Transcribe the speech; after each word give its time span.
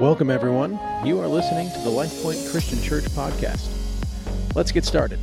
Welcome, 0.00 0.30
everyone. 0.30 0.78
You 1.04 1.18
are 1.20 1.26
listening 1.26 1.72
to 1.72 1.78
the 1.80 1.90
LifePoint 1.90 2.52
Christian 2.52 2.80
Church 2.80 3.02
podcast. 3.06 3.68
Let's 4.54 4.70
get 4.70 4.84
started. 4.84 5.18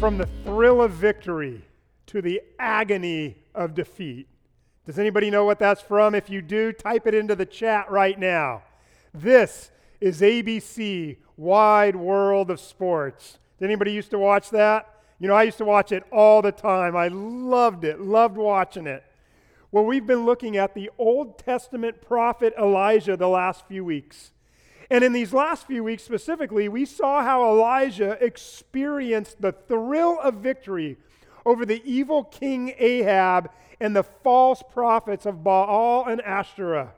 From 0.00 0.18
the 0.18 0.26
thrill 0.44 0.82
of 0.82 0.90
victory 0.90 1.64
to 2.06 2.20
the 2.20 2.42
agony 2.58 3.36
of 3.54 3.74
defeat. 3.74 4.26
Does 4.84 4.98
anybody 4.98 5.30
know 5.30 5.44
what 5.44 5.60
that's 5.60 5.80
from? 5.80 6.16
If 6.16 6.28
you 6.28 6.42
do, 6.42 6.72
type 6.72 7.06
it 7.06 7.14
into 7.14 7.36
the 7.36 7.46
chat 7.46 7.88
right 7.88 8.18
now. 8.18 8.64
This 9.14 9.70
is 10.00 10.22
ABC 10.22 11.18
Wide 11.36 11.94
World 11.94 12.50
of 12.50 12.58
Sports. 12.58 13.38
Did 13.60 13.66
anybody 13.66 13.92
used 13.92 14.10
to 14.10 14.18
watch 14.18 14.50
that? 14.50 14.92
You 15.20 15.28
know, 15.28 15.34
I 15.34 15.44
used 15.44 15.58
to 15.58 15.64
watch 15.64 15.92
it 15.92 16.02
all 16.10 16.42
the 16.42 16.50
time. 16.50 16.96
I 16.96 17.06
loved 17.06 17.84
it, 17.84 18.00
loved 18.00 18.36
watching 18.36 18.88
it. 18.88 19.04
Well, 19.72 19.84
we've 19.84 20.06
been 20.06 20.26
looking 20.26 20.56
at 20.56 20.74
the 20.74 20.90
Old 20.98 21.38
Testament 21.38 22.02
prophet 22.02 22.52
Elijah 22.58 23.16
the 23.16 23.28
last 23.28 23.68
few 23.68 23.84
weeks. 23.84 24.32
And 24.90 25.04
in 25.04 25.12
these 25.12 25.32
last 25.32 25.68
few 25.68 25.84
weeks 25.84 26.02
specifically, 26.02 26.68
we 26.68 26.84
saw 26.84 27.22
how 27.22 27.48
Elijah 27.48 28.18
experienced 28.20 29.40
the 29.40 29.52
thrill 29.52 30.18
of 30.20 30.34
victory 30.34 30.96
over 31.46 31.64
the 31.64 31.80
evil 31.84 32.24
king 32.24 32.74
Ahab 32.78 33.48
and 33.78 33.94
the 33.94 34.02
false 34.02 34.60
prophets 34.72 35.24
of 35.24 35.44
Baal 35.44 36.04
and 36.06 36.20
Ashtoreth. 36.22 36.88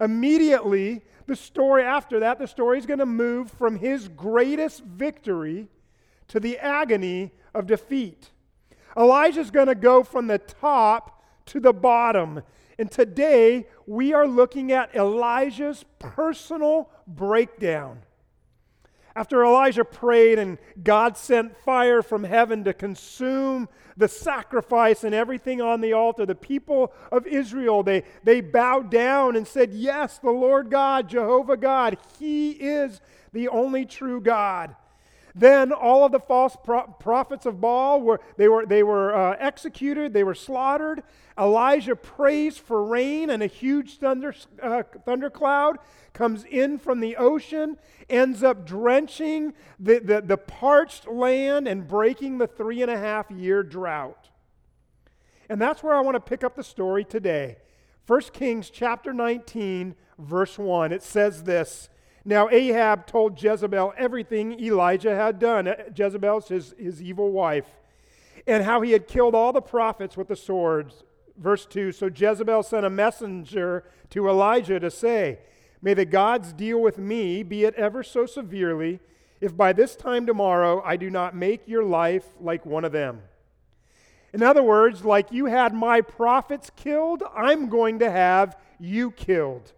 Immediately, 0.00 1.02
the 1.26 1.36
story 1.36 1.82
after 1.82 2.20
that, 2.20 2.38
the 2.38 2.46
story 2.46 2.78
is 2.78 2.86
going 2.86 3.00
to 3.00 3.06
move 3.06 3.50
from 3.50 3.76
his 3.76 4.08
greatest 4.08 4.82
victory 4.82 5.68
to 6.28 6.40
the 6.40 6.58
agony 6.58 7.32
of 7.52 7.66
defeat. 7.66 8.30
Elijah's 8.96 9.50
going 9.50 9.66
to 9.66 9.74
go 9.74 10.02
from 10.02 10.26
the 10.26 10.38
top 10.38 11.17
to 11.48 11.60
the 11.60 11.72
bottom. 11.72 12.42
And 12.78 12.90
today 12.90 13.66
we 13.86 14.12
are 14.12 14.26
looking 14.26 14.72
at 14.72 14.94
Elijah's 14.94 15.84
personal 15.98 16.90
breakdown. 17.06 18.02
After 19.16 19.44
Elijah 19.44 19.84
prayed 19.84 20.38
and 20.38 20.58
God 20.84 21.16
sent 21.16 21.56
fire 21.56 22.02
from 22.02 22.22
heaven 22.22 22.62
to 22.64 22.72
consume 22.72 23.68
the 23.96 24.06
sacrifice 24.06 25.02
and 25.02 25.12
everything 25.12 25.60
on 25.60 25.80
the 25.80 25.92
altar, 25.92 26.24
the 26.24 26.36
people 26.36 26.92
of 27.10 27.26
Israel, 27.26 27.82
they, 27.82 28.04
they 28.22 28.40
bowed 28.40 28.92
down 28.92 29.34
and 29.34 29.44
said, 29.44 29.72
Yes, 29.72 30.18
the 30.18 30.30
Lord 30.30 30.70
God, 30.70 31.08
Jehovah 31.08 31.56
God, 31.56 31.98
He 32.20 32.52
is 32.52 33.00
the 33.32 33.48
only 33.48 33.84
true 33.84 34.20
God. 34.20 34.76
Then 35.38 35.72
all 35.72 36.04
of 36.04 36.10
the 36.10 36.18
false 36.18 36.56
pro- 36.64 36.86
prophets 36.86 37.46
of 37.46 37.60
Baal 37.60 38.00
were 38.00 38.20
they 38.36 38.48
were 38.48 38.66
they 38.66 38.82
were 38.82 39.14
uh, 39.14 39.36
executed, 39.38 40.12
they 40.12 40.24
were 40.24 40.34
slaughtered. 40.34 41.02
Elijah 41.38 41.94
prays 41.94 42.58
for 42.58 42.84
rain, 42.84 43.30
and 43.30 43.42
a 43.42 43.46
huge 43.46 43.98
thunder 43.98 44.34
uh, 44.60 44.82
thundercloud 45.04 45.78
comes 46.12 46.44
in 46.44 46.78
from 46.78 46.98
the 46.98 47.16
ocean, 47.16 47.78
ends 48.10 48.42
up 48.42 48.66
drenching 48.66 49.54
the, 49.78 50.00
the, 50.00 50.20
the 50.20 50.36
parched 50.36 51.06
land 51.06 51.68
and 51.68 51.86
breaking 51.86 52.38
the 52.38 52.46
three 52.48 52.82
and 52.82 52.90
a 52.90 52.98
half 52.98 53.30
year 53.30 53.62
drought. 53.62 54.28
And 55.48 55.60
that's 55.60 55.80
where 55.80 55.94
I 55.94 56.00
want 56.00 56.16
to 56.16 56.20
pick 56.20 56.42
up 56.42 56.56
the 56.56 56.64
story 56.64 57.04
today. 57.04 57.58
1 58.08 58.20
Kings 58.32 58.70
chapter 58.70 59.12
19, 59.12 59.94
verse 60.18 60.58
1. 60.58 60.92
It 60.92 61.04
says 61.04 61.44
this. 61.44 61.88
Now, 62.24 62.48
Ahab 62.50 63.06
told 63.06 63.42
Jezebel 63.42 63.94
everything 63.96 64.58
Elijah 64.60 65.14
had 65.14 65.38
done. 65.38 65.68
Uh, 65.68 65.74
Jezebel's 65.94 66.48
his, 66.48 66.74
his 66.78 67.02
evil 67.02 67.30
wife, 67.30 67.66
and 68.46 68.64
how 68.64 68.80
he 68.80 68.92
had 68.92 69.08
killed 69.08 69.34
all 69.34 69.52
the 69.52 69.62
prophets 69.62 70.16
with 70.16 70.28
the 70.28 70.36
swords. 70.36 71.04
Verse 71.36 71.66
2 71.66 71.92
So 71.92 72.10
Jezebel 72.14 72.62
sent 72.62 72.84
a 72.84 72.90
messenger 72.90 73.84
to 74.10 74.28
Elijah 74.28 74.80
to 74.80 74.90
say, 74.90 75.38
May 75.80 75.94
the 75.94 76.04
gods 76.04 76.52
deal 76.52 76.80
with 76.80 76.98
me, 76.98 77.42
be 77.42 77.64
it 77.64 77.74
ever 77.74 78.02
so 78.02 78.26
severely, 78.26 79.00
if 79.40 79.56
by 79.56 79.72
this 79.72 79.94
time 79.94 80.26
tomorrow 80.26 80.82
I 80.84 80.96
do 80.96 81.08
not 81.10 81.36
make 81.36 81.68
your 81.68 81.84
life 81.84 82.26
like 82.40 82.66
one 82.66 82.84
of 82.84 82.92
them. 82.92 83.22
In 84.32 84.42
other 84.42 84.62
words, 84.62 85.04
like 85.04 85.32
you 85.32 85.46
had 85.46 85.72
my 85.72 86.00
prophets 86.00 86.70
killed, 86.74 87.22
I'm 87.34 87.68
going 87.68 88.00
to 88.00 88.10
have 88.10 88.56
you 88.78 89.10
killed. 89.12 89.72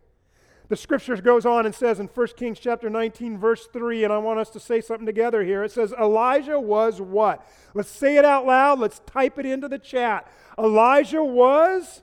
The 0.71 0.77
scriptures 0.77 1.21
goes 1.21 1.45
on 1.45 1.67
and 1.67 1.75
says 1.75 1.99
in 1.99 2.07
1 2.07 2.27
Kings 2.37 2.61
chapter 2.61 2.89
19, 2.89 3.39
verse 3.39 3.67
3, 3.73 4.05
and 4.05 4.13
I 4.13 4.19
want 4.19 4.39
us 4.39 4.51
to 4.51 4.61
say 4.61 4.81
something 4.81 5.05
together 5.05 5.43
here. 5.43 5.65
It 5.65 5.73
says, 5.73 5.93
Elijah 5.93 6.61
was 6.61 7.01
what? 7.01 7.45
Let's 7.75 7.91
say 7.91 8.17
it 8.17 8.25
out 8.25 8.47
loud. 8.47 8.79
Let's 8.79 9.01
type 9.01 9.37
it 9.41 9.47
into 9.47 9.67
the 9.67 9.81
chat. 9.81 10.31
Elijah 10.57 11.25
was 11.25 12.03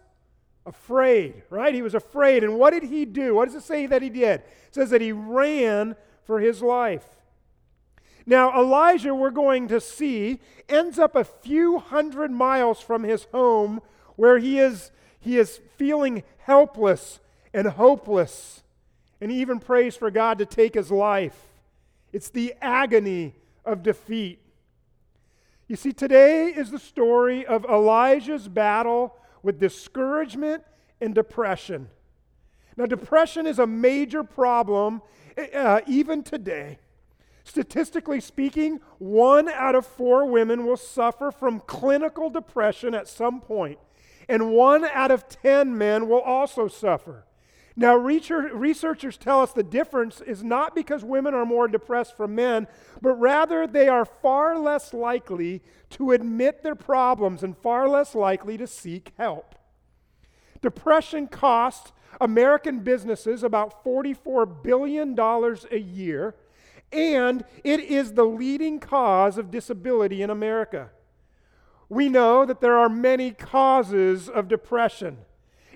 afraid, 0.66 1.44
right? 1.50 1.73
He 1.73 1.81
was 1.81 1.95
afraid. 1.95 2.44
And 2.44 2.59
what 2.59 2.73
did 2.73 2.83
he 2.83 3.06
do? 3.06 3.35
What 3.35 3.45
does 3.45 3.56
it 3.56 3.63
say 3.63 3.85
that 3.85 4.01
he 4.01 4.09
did? 4.09 4.41
It 4.41 4.75
says 4.75 4.89
that 4.89 5.00
he 5.00 5.13
ran 5.13 5.95
for 6.25 6.41
his 6.41 6.61
life. 6.61 7.06
Now, 8.25 8.53
Elijah, 8.59 9.16
we're 9.16 9.31
going 9.31 9.69
to 9.69 9.79
see, 9.79 10.41
ends 10.67 11.00
up 11.00 11.16
a 11.16 11.23
few 11.23 11.79
hundred 11.79 12.31
miles 12.31 12.81
from 12.81 13.03
his 13.03 13.27
home 13.31 13.79
where 14.17 14.39
he 14.39 14.59
is, 14.59 14.91
he 15.22 15.38
is 15.38 15.61
feeling 15.77 16.23
helpless 16.39 17.22
and 17.57 17.68
hopeless, 17.69 18.62
and 19.19 19.31
even 19.31 19.59
prays 19.59 19.95
for 19.95 20.12
God 20.12 20.38
to 20.38 20.45
take 20.45 20.75
his 20.75 20.91
life. 20.91 21.35
It's 22.13 22.29
the 22.29 22.53
agony 22.62 23.34
of 23.66 23.81
defeat. 23.81 24.40
You 25.68 25.75
see, 25.75 25.91
today 25.91 26.50
is 26.50 26.69
the 26.69 26.78
story 26.78 27.47
of 27.47 27.66
Elijah's 27.66 28.47
battle 28.47 29.16
with 29.41 29.59
discouragement 29.59 30.63
and 31.01 31.16
depression. 31.16 31.90
Now, 32.78 32.85
depression 32.85 33.47
is 33.47 33.57
a 33.57 33.66
major 33.66 34.24
problem 34.24 35.01
uh, 35.56 35.81
even 35.88 36.22
today. 36.22 36.78
Statistically 37.44 38.22
speaking, 38.22 38.81
one 39.00 39.50
out 39.50 39.74
of 39.74 39.84
four 39.84 40.28
women 40.28 40.63
will 40.63 40.78
suffer 40.78 41.31
from 41.31 41.62
clinical 41.62 42.29
depression 42.29 42.94
at 42.94 43.07
some 43.07 43.41
point, 43.41 43.79
and 44.29 44.51
one 44.51 44.85
out 44.85 45.09
of 45.09 45.28
ten 45.28 45.75
men 45.75 46.07
will 46.07 46.22
also 46.22 46.68
suffer. 46.68 47.24
Now, 47.79 47.95
researchers 47.95 49.17
tell 49.17 49.39
us 49.39 49.53
the 49.53 49.61
difference 49.61 50.19
is 50.19 50.43
not 50.43 50.73
because 50.73 51.05
women 51.05 51.35
are 51.35 51.45
more 51.45 51.67
depressed 51.67 52.17
from 52.17 52.33
men, 52.33 52.67
but 53.03 53.13
rather 53.13 53.67
they 53.67 53.88
are 53.88 54.03
far 54.03 54.57
less 54.57 54.95
likely 54.95 55.61
to 55.91 56.11
admit 56.11 56.63
their 56.63 56.73
problems 56.73 57.43
and 57.43 57.55
far 57.55 57.88
less 57.88 58.15
likely 58.15 58.57
to 58.57 58.65
seek 58.65 59.11
help. 59.19 59.53
Depression 60.59 61.27
costs 61.27 61.91
American 62.19 62.79
businesses 62.79 63.43
about 63.43 63.83
$44 63.83 64.63
billion 64.63 65.15
a 65.19 65.77
year, 65.77 66.33
and 66.91 67.45
it 67.63 67.79
is 67.79 68.13
the 68.13 68.25
leading 68.25 68.79
cause 68.79 69.38
of 69.38 69.51
disability 69.51 70.23
in 70.23 70.31
America. 70.31 70.89
We 71.89 72.09
know 72.09 72.44
that 72.44 72.59
there 72.59 72.75
are 72.75 72.89
many 72.89 73.29
causes 73.29 74.27
of 74.29 74.47
depression. 74.47 75.19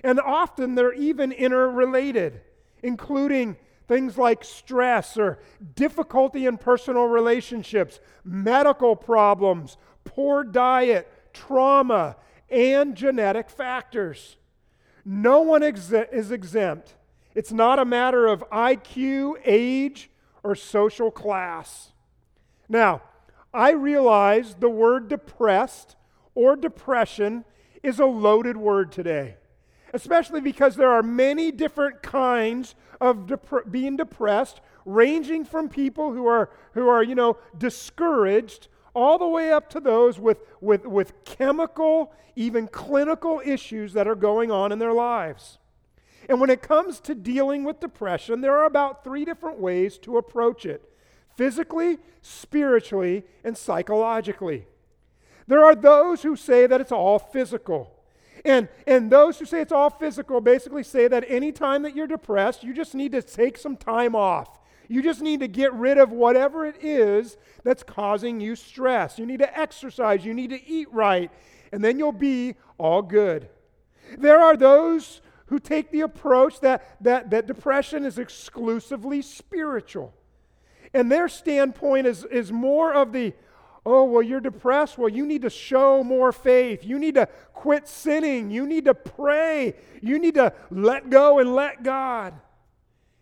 And 0.02 0.18
often 0.20 0.74
they're 0.74 0.92
even 0.94 1.32
interrelated, 1.32 2.40
including 2.82 3.56
things 3.86 4.18
like 4.18 4.42
stress 4.44 5.16
or 5.16 5.38
difficulty 5.74 6.46
in 6.46 6.58
personal 6.58 7.04
relationships, 7.04 8.00
medical 8.24 8.96
problems, 8.96 9.76
poor 10.04 10.44
diet, 10.44 11.10
trauma, 11.32 12.16
and 12.50 12.96
genetic 12.96 13.48
factors. 13.50 14.36
No 15.04 15.40
one 15.40 15.62
is 15.62 16.30
exempt. 16.30 16.94
It's 17.34 17.52
not 17.52 17.78
a 17.78 17.84
matter 17.84 18.26
of 18.26 18.44
IQ, 18.50 19.36
age, 19.44 20.10
or 20.42 20.54
social 20.54 21.10
class. 21.10 21.92
Now, 22.68 23.02
I 23.54 23.72
realize 23.72 24.54
the 24.54 24.68
word 24.68 25.08
depressed 25.08 25.96
or 26.34 26.56
depression 26.56 27.44
is 27.82 28.00
a 28.00 28.06
loaded 28.06 28.56
word 28.56 28.90
today 28.92 29.36
especially 29.92 30.40
because 30.40 30.76
there 30.76 30.90
are 30.90 31.02
many 31.02 31.50
different 31.50 32.02
kinds 32.02 32.74
of 33.00 33.26
dep- 33.26 33.70
being 33.70 33.96
depressed, 33.96 34.60
ranging 34.84 35.44
from 35.44 35.68
people 35.68 36.12
who 36.12 36.26
are, 36.26 36.50
who 36.72 36.88
are, 36.88 37.02
you 37.02 37.14
know, 37.14 37.36
discouraged 37.56 38.68
all 38.94 39.18
the 39.18 39.26
way 39.26 39.52
up 39.52 39.70
to 39.70 39.80
those 39.80 40.18
with, 40.18 40.38
with, 40.60 40.86
with 40.86 41.24
chemical, 41.24 42.12
even 42.36 42.68
clinical 42.68 43.40
issues 43.44 43.92
that 43.92 44.06
are 44.06 44.14
going 44.14 44.50
on 44.50 44.72
in 44.72 44.78
their 44.78 44.92
lives. 44.92 45.58
And 46.28 46.40
when 46.40 46.50
it 46.50 46.62
comes 46.62 47.00
to 47.00 47.14
dealing 47.14 47.64
with 47.64 47.80
depression, 47.80 48.40
there 48.40 48.56
are 48.56 48.66
about 48.66 49.02
three 49.02 49.24
different 49.24 49.58
ways 49.58 49.98
to 49.98 50.18
approach 50.18 50.64
it 50.64 50.88
physically, 51.36 51.98
spiritually, 52.20 53.24
and 53.42 53.56
psychologically. 53.56 54.66
There 55.46 55.64
are 55.64 55.74
those 55.74 56.22
who 56.22 56.36
say 56.36 56.66
that 56.66 56.80
it's 56.80 56.92
all 56.92 57.18
physical. 57.18 57.91
And, 58.44 58.68
and 58.86 59.10
those 59.10 59.38
who 59.38 59.44
say 59.44 59.60
it's 59.60 59.72
all 59.72 59.90
physical 59.90 60.40
basically 60.40 60.82
say 60.82 61.06
that 61.08 61.24
anytime 61.28 61.82
that 61.82 61.94
you're 61.94 62.06
depressed, 62.06 62.64
you 62.64 62.74
just 62.74 62.94
need 62.94 63.12
to 63.12 63.22
take 63.22 63.56
some 63.56 63.76
time 63.76 64.16
off. 64.16 64.58
You 64.88 65.02
just 65.02 65.22
need 65.22 65.40
to 65.40 65.48
get 65.48 65.72
rid 65.72 65.96
of 65.96 66.10
whatever 66.10 66.66
it 66.66 66.82
is 66.82 67.36
that's 67.62 67.82
causing 67.82 68.40
you 68.40 68.56
stress. 68.56 69.18
You 69.18 69.26
need 69.26 69.38
to 69.38 69.58
exercise. 69.58 70.24
You 70.24 70.34
need 70.34 70.50
to 70.50 70.68
eat 70.68 70.92
right. 70.92 71.30
And 71.72 71.82
then 71.82 71.98
you'll 71.98 72.12
be 72.12 72.56
all 72.78 73.00
good. 73.00 73.48
There 74.18 74.40
are 74.40 74.56
those 74.56 75.22
who 75.46 75.58
take 75.58 75.90
the 75.90 76.00
approach 76.00 76.60
that, 76.60 76.96
that, 77.02 77.30
that 77.30 77.46
depression 77.46 78.04
is 78.04 78.18
exclusively 78.18 79.22
spiritual. 79.22 80.12
And 80.92 81.10
their 81.10 81.28
standpoint 81.28 82.06
is, 82.06 82.24
is 82.24 82.52
more 82.52 82.92
of 82.92 83.12
the, 83.12 83.32
oh, 83.84 84.04
well, 84.04 84.22
you're 84.22 84.40
depressed. 84.40 84.96
Well, 84.96 85.08
you 85.08 85.26
need 85.26 85.42
to 85.42 85.50
show 85.50 86.04
more 86.04 86.32
faith. 86.32 86.84
You 86.84 86.98
need 86.98 87.14
to 87.14 87.26
quit 87.52 87.88
sinning. 87.88 88.50
You 88.50 88.66
need 88.66 88.84
to 88.84 88.94
pray. 88.94 89.74
You 90.00 90.18
need 90.18 90.34
to 90.34 90.52
let 90.70 91.10
go 91.10 91.38
and 91.38 91.54
let 91.54 91.82
God. 91.82 92.34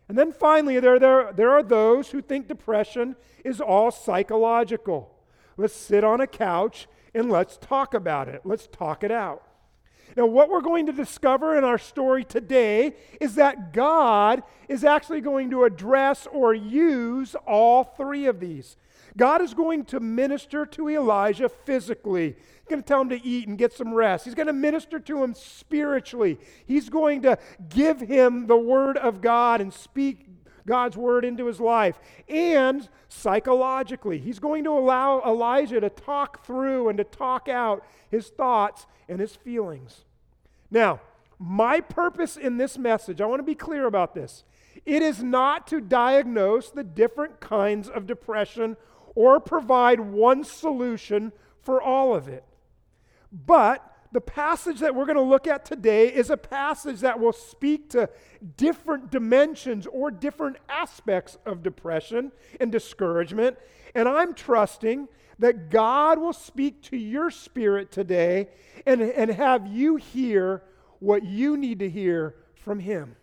And 0.08 0.18
then 0.18 0.32
finally, 0.32 0.80
there, 0.80 0.98
there, 0.98 1.32
there 1.32 1.50
are 1.50 1.62
those 1.62 2.10
who 2.10 2.20
think 2.20 2.48
depression 2.48 3.16
is 3.44 3.60
all 3.60 3.90
psychological. 3.90 5.14
Let's 5.56 5.74
sit 5.74 6.04
on 6.04 6.20
a 6.20 6.26
couch 6.26 6.88
and 7.14 7.30
let's 7.30 7.56
talk 7.56 7.94
about 7.94 8.28
it. 8.28 8.42
Let's 8.44 8.66
talk 8.66 9.04
it 9.04 9.12
out. 9.12 9.44
Now, 10.16 10.26
what 10.26 10.50
we're 10.50 10.60
going 10.60 10.86
to 10.86 10.92
discover 10.92 11.56
in 11.56 11.62
our 11.62 11.78
story 11.78 12.24
today 12.24 12.96
is 13.20 13.36
that 13.36 13.72
God 13.72 14.42
is 14.68 14.84
actually 14.84 15.20
going 15.20 15.50
to 15.50 15.64
address 15.64 16.26
or 16.32 16.52
use 16.52 17.36
all 17.46 17.84
three 17.84 18.26
of 18.26 18.40
these. 18.40 18.76
God 19.20 19.42
is 19.42 19.52
going 19.52 19.84
to 19.84 20.00
minister 20.00 20.64
to 20.64 20.88
Elijah 20.88 21.50
physically. 21.50 22.28
He's 22.28 22.68
going 22.70 22.80
to 22.80 22.88
tell 22.88 23.02
him 23.02 23.10
to 23.10 23.22
eat 23.22 23.48
and 23.48 23.58
get 23.58 23.70
some 23.70 23.92
rest. 23.92 24.24
He's 24.24 24.34
going 24.34 24.46
to 24.46 24.54
minister 24.54 24.98
to 24.98 25.22
him 25.22 25.34
spiritually. 25.34 26.38
He's 26.64 26.88
going 26.88 27.20
to 27.22 27.36
give 27.68 28.00
him 28.00 28.46
the 28.46 28.56
word 28.56 28.96
of 28.96 29.20
God 29.20 29.60
and 29.60 29.74
speak 29.74 30.26
God's 30.66 30.96
word 30.96 31.26
into 31.26 31.44
his 31.44 31.60
life. 31.60 32.00
And 32.30 32.88
psychologically, 33.10 34.16
he's 34.16 34.38
going 34.38 34.64
to 34.64 34.70
allow 34.70 35.20
Elijah 35.20 35.80
to 35.80 35.90
talk 35.90 36.46
through 36.46 36.88
and 36.88 36.96
to 36.96 37.04
talk 37.04 37.46
out 37.46 37.84
his 38.10 38.28
thoughts 38.28 38.86
and 39.06 39.20
his 39.20 39.36
feelings. 39.36 40.06
Now, 40.70 40.98
my 41.38 41.82
purpose 41.82 42.38
in 42.38 42.56
this 42.56 42.78
message, 42.78 43.20
I 43.20 43.26
want 43.26 43.40
to 43.40 43.44
be 43.44 43.54
clear 43.54 43.84
about 43.84 44.14
this. 44.14 44.44
It 44.86 45.02
is 45.02 45.22
not 45.22 45.66
to 45.66 45.82
diagnose 45.82 46.70
the 46.70 46.84
different 46.84 47.38
kinds 47.40 47.86
of 47.90 48.06
depression 48.06 48.78
or 49.14 49.40
provide 49.40 50.00
one 50.00 50.44
solution 50.44 51.32
for 51.62 51.80
all 51.80 52.14
of 52.14 52.28
it. 52.28 52.44
But 53.32 53.86
the 54.12 54.20
passage 54.20 54.80
that 54.80 54.94
we're 54.94 55.06
going 55.06 55.16
to 55.16 55.22
look 55.22 55.46
at 55.46 55.64
today 55.64 56.08
is 56.08 56.30
a 56.30 56.36
passage 56.36 57.00
that 57.00 57.20
will 57.20 57.32
speak 57.32 57.90
to 57.90 58.08
different 58.56 59.10
dimensions 59.10 59.86
or 59.86 60.10
different 60.10 60.56
aspects 60.68 61.38
of 61.46 61.62
depression 61.62 62.32
and 62.60 62.72
discouragement. 62.72 63.56
And 63.94 64.08
I'm 64.08 64.34
trusting 64.34 65.08
that 65.38 65.70
God 65.70 66.18
will 66.18 66.32
speak 66.32 66.82
to 66.84 66.96
your 66.96 67.30
spirit 67.30 67.92
today 67.92 68.48
and, 68.84 69.00
and 69.00 69.30
have 69.30 69.66
you 69.66 69.96
hear 69.96 70.62
what 70.98 71.24
you 71.24 71.56
need 71.56 71.78
to 71.78 71.88
hear 71.88 72.34
from 72.54 72.80
Him. 72.80 73.16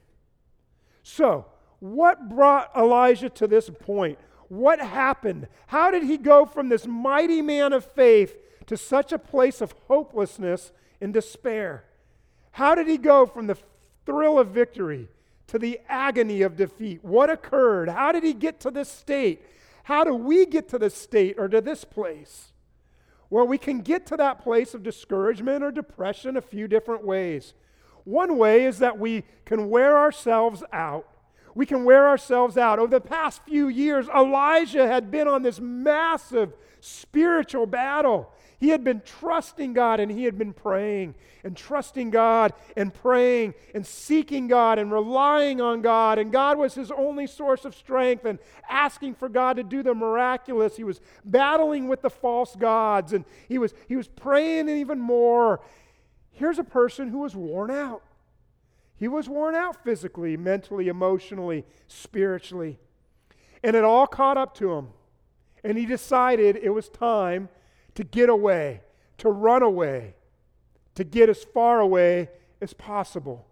So, 1.03 1.45
what 1.79 2.27
brought 2.27 2.71
Elijah 2.75 3.29
to 3.29 3.47
this 3.47 3.69
point? 3.69 4.17
What 4.49 4.79
happened? 4.79 5.47
How 5.67 5.91
did 5.91 6.03
he 6.03 6.17
go 6.17 6.45
from 6.45 6.69
this 6.69 6.87
mighty 6.87 7.41
man 7.41 7.73
of 7.73 7.85
faith 7.85 8.37
to 8.67 8.77
such 8.77 9.11
a 9.11 9.19
place 9.19 9.61
of 9.61 9.73
hopelessness 9.87 10.71
and 11.01 11.13
despair? 11.13 11.83
How 12.51 12.75
did 12.75 12.87
he 12.87 12.97
go 12.97 13.25
from 13.25 13.47
the 13.47 13.57
thrill 14.05 14.39
of 14.39 14.49
victory 14.49 15.09
to 15.47 15.59
the 15.59 15.79
agony 15.87 16.41
of 16.41 16.55
defeat? 16.55 17.03
What 17.03 17.29
occurred? 17.29 17.89
How 17.89 18.11
did 18.11 18.23
he 18.23 18.33
get 18.33 18.59
to 18.61 18.71
this 18.71 18.89
state? 18.89 19.43
How 19.83 20.03
do 20.03 20.13
we 20.13 20.45
get 20.45 20.69
to 20.69 20.79
this 20.79 20.95
state 20.95 21.35
or 21.37 21.47
to 21.47 21.61
this 21.61 21.83
place? 21.83 22.51
Well, 23.29 23.47
we 23.47 23.57
can 23.57 23.81
get 23.81 24.05
to 24.07 24.17
that 24.17 24.41
place 24.41 24.73
of 24.73 24.83
discouragement 24.83 25.63
or 25.63 25.71
depression 25.71 26.37
a 26.37 26.41
few 26.41 26.67
different 26.67 27.05
ways. 27.05 27.53
One 28.05 28.37
way 28.37 28.63
is 28.63 28.79
that 28.79 28.97
we 28.97 29.23
can 29.45 29.69
wear 29.69 29.97
ourselves 29.97 30.63
out 30.71 31.07
we 31.57 31.65
can 31.65 31.85
wear 31.85 32.07
ourselves 32.07 32.55
out. 32.55 32.77
Over 32.77 32.91
the 32.91 33.01
past 33.01 33.41
few 33.43 33.67
years, 33.67 34.07
Elijah 34.09 34.87
had 34.87 35.09
been 35.09 35.27
on 35.27 35.41
this 35.41 35.59
massive 35.59 36.53
spiritual 36.81 37.65
battle. 37.65 38.31
He 38.59 38.69
had 38.69 38.83
been 38.83 39.01
trusting 39.03 39.73
God 39.73 39.99
and 39.99 40.11
he 40.11 40.25
had 40.25 40.37
been 40.37 40.53
praying 40.53 41.15
and 41.43 41.57
trusting 41.57 42.11
God 42.11 42.53
and 42.75 42.93
praying 42.93 43.55
and 43.73 43.83
seeking 43.83 44.47
God 44.47 44.77
and 44.77 44.91
relying 44.91 45.59
on 45.59 45.81
God. 45.81 46.19
And 46.19 46.31
God 46.31 46.59
was 46.59 46.75
his 46.75 46.91
only 46.91 47.25
source 47.25 47.65
of 47.65 47.73
strength 47.73 48.25
and 48.25 48.37
asking 48.69 49.15
for 49.15 49.27
God 49.27 49.57
to 49.57 49.63
do 49.63 49.81
the 49.81 49.95
miraculous. 49.95 50.77
He 50.77 50.83
was 50.83 51.01
battling 51.25 51.87
with 51.87 52.03
the 52.03 52.11
false 52.11 52.55
gods 52.55 53.13
and 53.13 53.25
he 53.49 53.57
was, 53.57 53.73
he 53.87 53.95
was 53.95 54.07
praying 54.07 54.69
even 54.69 54.99
more. 54.99 55.59
Here's 56.29 56.59
a 56.59 56.63
person 56.63 57.09
who 57.09 57.19
was 57.19 57.35
worn 57.35 57.71
out. 57.71 58.03
He 58.97 59.07
was 59.07 59.29
worn 59.29 59.55
out 59.55 59.83
physically, 59.83 60.35
mentally, 60.35 60.87
emotionally, 60.87 61.65
spiritually. 61.87 62.79
And 63.63 63.75
it 63.75 63.83
all 63.83 64.07
caught 64.07 64.37
up 64.37 64.55
to 64.55 64.73
him. 64.73 64.89
And 65.63 65.77
he 65.77 65.85
decided 65.85 66.55
it 66.55 66.71
was 66.71 66.89
time 66.89 67.49
to 67.95 68.03
get 68.03 68.29
away, 68.29 68.81
to 69.19 69.29
run 69.29 69.61
away, 69.61 70.15
to 70.95 71.03
get 71.03 71.29
as 71.29 71.43
far 71.43 71.79
away 71.79 72.29
as 72.59 72.73
possible. 72.73 73.47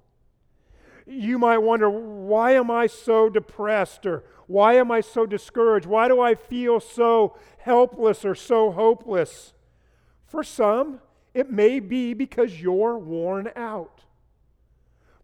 You 1.05 1.37
might 1.37 1.59
wonder, 1.59 1.89
why 1.89 2.53
am 2.53 2.71
I 2.71 2.87
so 2.87 3.29
depressed? 3.29 4.07
Or 4.07 4.23
why 4.47 4.75
am 4.75 4.91
I 4.91 5.01
so 5.01 5.27
discouraged? 5.27 5.85
Why 5.85 6.07
do 6.07 6.19
I 6.19 6.33
feel 6.33 6.79
so 6.79 7.37
helpless 7.59 8.25
or 8.25 8.33
so 8.33 8.71
hopeless? 8.71 9.53
For 10.25 10.43
some, 10.43 11.01
it 11.35 11.51
may 11.51 11.79
be 11.79 12.15
because 12.15 12.61
you're 12.61 12.97
worn 12.97 13.51
out. 13.55 14.04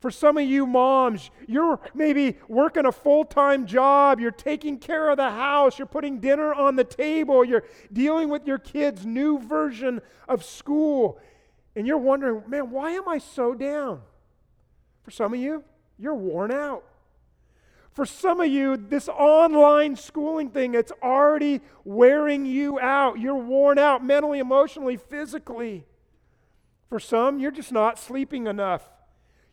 For 0.01 0.09
some 0.09 0.36
of 0.38 0.44
you 0.44 0.65
moms, 0.65 1.30
you're 1.48 1.80
maybe 1.94 2.38
working 2.48 2.88
a 2.88 2.92
full 2.92 3.24
time 3.24 3.68
job, 3.68 4.19
you're 4.19 4.31
taking 4.31 4.80
care 4.80 5.12
of 5.12 5.18
the 5.18 5.30
house, 5.30 5.77
you're 5.77 5.86
putting 5.86 6.19
dinner 6.19 6.56
on 6.56 6.75
the 6.75 6.83
table, 6.83 7.45
you're 7.45 7.63
dealing 7.94 8.27
with 8.27 8.48
your 8.48 8.57
kids' 8.57 9.06
new 9.06 9.38
version 9.38 10.01
of 10.27 10.44
school, 10.44 11.19
and 11.75 11.86
you're 11.86 12.00
wondering, 12.00 12.42
man, 12.48 12.71
why 12.71 12.92
am 12.92 13.07
I 13.07 13.19
so 13.19 13.53
down? 13.53 14.01
For 15.03 15.12
some 15.12 15.36
of 15.36 15.39
you, 15.39 15.63
you're 16.00 16.15
worn 16.15 16.51
out. 16.51 16.83
For 17.92 18.07
some 18.07 18.42
of 18.42 18.48
you, 18.48 18.77
this 18.77 19.07
online 19.07 19.95
schooling 19.95 20.50
thing, 20.50 20.74
it's 20.74 20.94
already 21.03 21.62
wearing 21.83 22.48
you 22.48 22.80
out. 22.80 23.19
You're 23.19 23.36
worn 23.36 23.77
out 23.77 24.03
mentally, 24.03 24.39
emotionally, 24.39 24.98
physically. 24.98 25.86
For 26.89 27.00
some, 27.00 27.38
you're 27.38 27.51
just 27.51 27.71
not 27.71 28.00
sleeping 28.00 28.48
enough. 28.48 28.89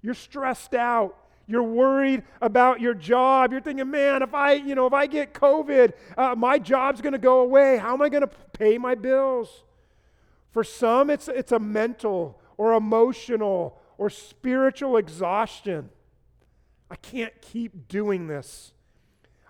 You're 0.03 0.15
stressed 0.15 0.75
out. 0.75 1.17
You're 1.47 1.63
worried 1.63 2.25
about 2.43 2.81
your 2.81 2.93
job. 2.93 3.53
You're 3.53 3.63
thinking, 3.63 3.91
man, 3.91 4.23
if 4.23 4.35
I, 4.35 4.53
you 4.53 4.75
know, 4.75 4.87
if 4.87 4.93
I 4.93 5.07
get 5.07 5.33
COVID, 5.33 5.95
uh, 6.17 6.35
my 6.37 6.59
job's 6.59 7.01
going 7.01 7.15
to 7.15 7.19
go 7.19 7.41
away. 7.41 7.79
How 7.79 7.95
am 7.95 8.03
I 8.03 8.11
going 8.11 8.21
to 8.21 8.31
pay 8.53 8.77
my 8.77 8.95
bills? 8.95 9.65
For 10.51 10.63
some, 10.63 11.09
it's, 11.09 11.27
it's 11.29 11.53
a 11.53 11.59
mental 11.59 12.39
or 12.59 12.75
emotional 12.75 13.79
or 13.97 14.11
spiritual 14.11 14.99
exhaustion. 14.99 15.89
I 16.91 16.97
can't 16.97 17.33
keep 17.41 17.89
doing 17.89 18.27
this. 18.27 18.73